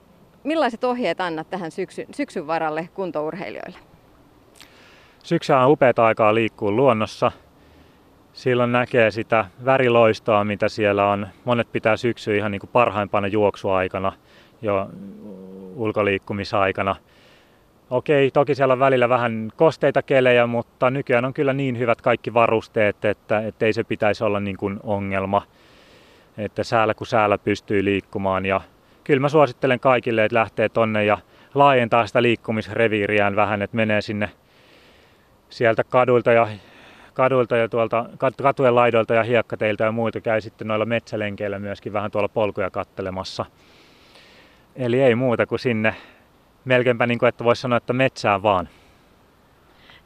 [0.47, 3.78] Millaiset ohjeet annat tähän syksy, syksyn varalle kuntourheilijoille?
[5.22, 7.32] Syksyä on upeata aikaa liikkua luonnossa.
[8.32, 11.26] Silloin näkee sitä väriloistoa, mitä siellä on.
[11.44, 14.12] Monet pitää syksyä ihan niin kuin parhaimpana juoksuaikana,
[14.62, 14.88] jo
[15.74, 16.97] ulkoliikkumisaikana.
[17.90, 22.34] Okei, toki siellä on välillä vähän kosteita kelejä, mutta nykyään on kyllä niin hyvät kaikki
[22.34, 25.42] varusteet, että, että ei se pitäisi olla niin kuin ongelma.
[26.38, 28.61] Että säällä kun säällä pystyy liikkumaan ja
[29.07, 31.18] kyllä mä suosittelen kaikille, että lähtee tonne ja
[31.54, 34.30] laajentaa sitä liikkumisreviiriään vähän, että menee sinne
[35.50, 36.48] sieltä kaduilta ja
[37.14, 38.07] kaduilta ja tuolta
[38.42, 43.44] katujen laidoilta ja hiekkateiltä ja muita käy sitten noilla metsälenkeillä myöskin vähän tuolla polkuja kattelemassa.
[44.76, 45.94] Eli ei muuta kuin sinne
[46.64, 48.68] melkeinpä niin kuin, että voisi sanoa, että metsään vaan.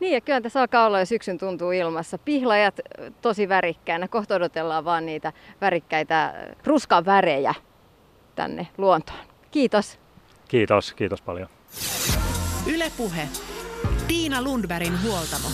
[0.01, 2.19] Niin ja kyllä tässä alkaa olla jo syksyn tuntuu ilmassa.
[2.19, 2.81] Pihlajat
[3.23, 4.09] tosi värikkäänä.
[4.09, 6.35] Kohta odotellaan vaan niitä värikkäitä
[6.65, 7.55] ruskan värejä
[8.41, 9.19] tänne luontoon.
[9.51, 9.99] Kiitos.
[10.49, 11.49] Kiitos, kiitos paljon.
[12.67, 13.29] Ylepuhe.
[14.09, 15.49] Tiina Lundbergin huoltamo.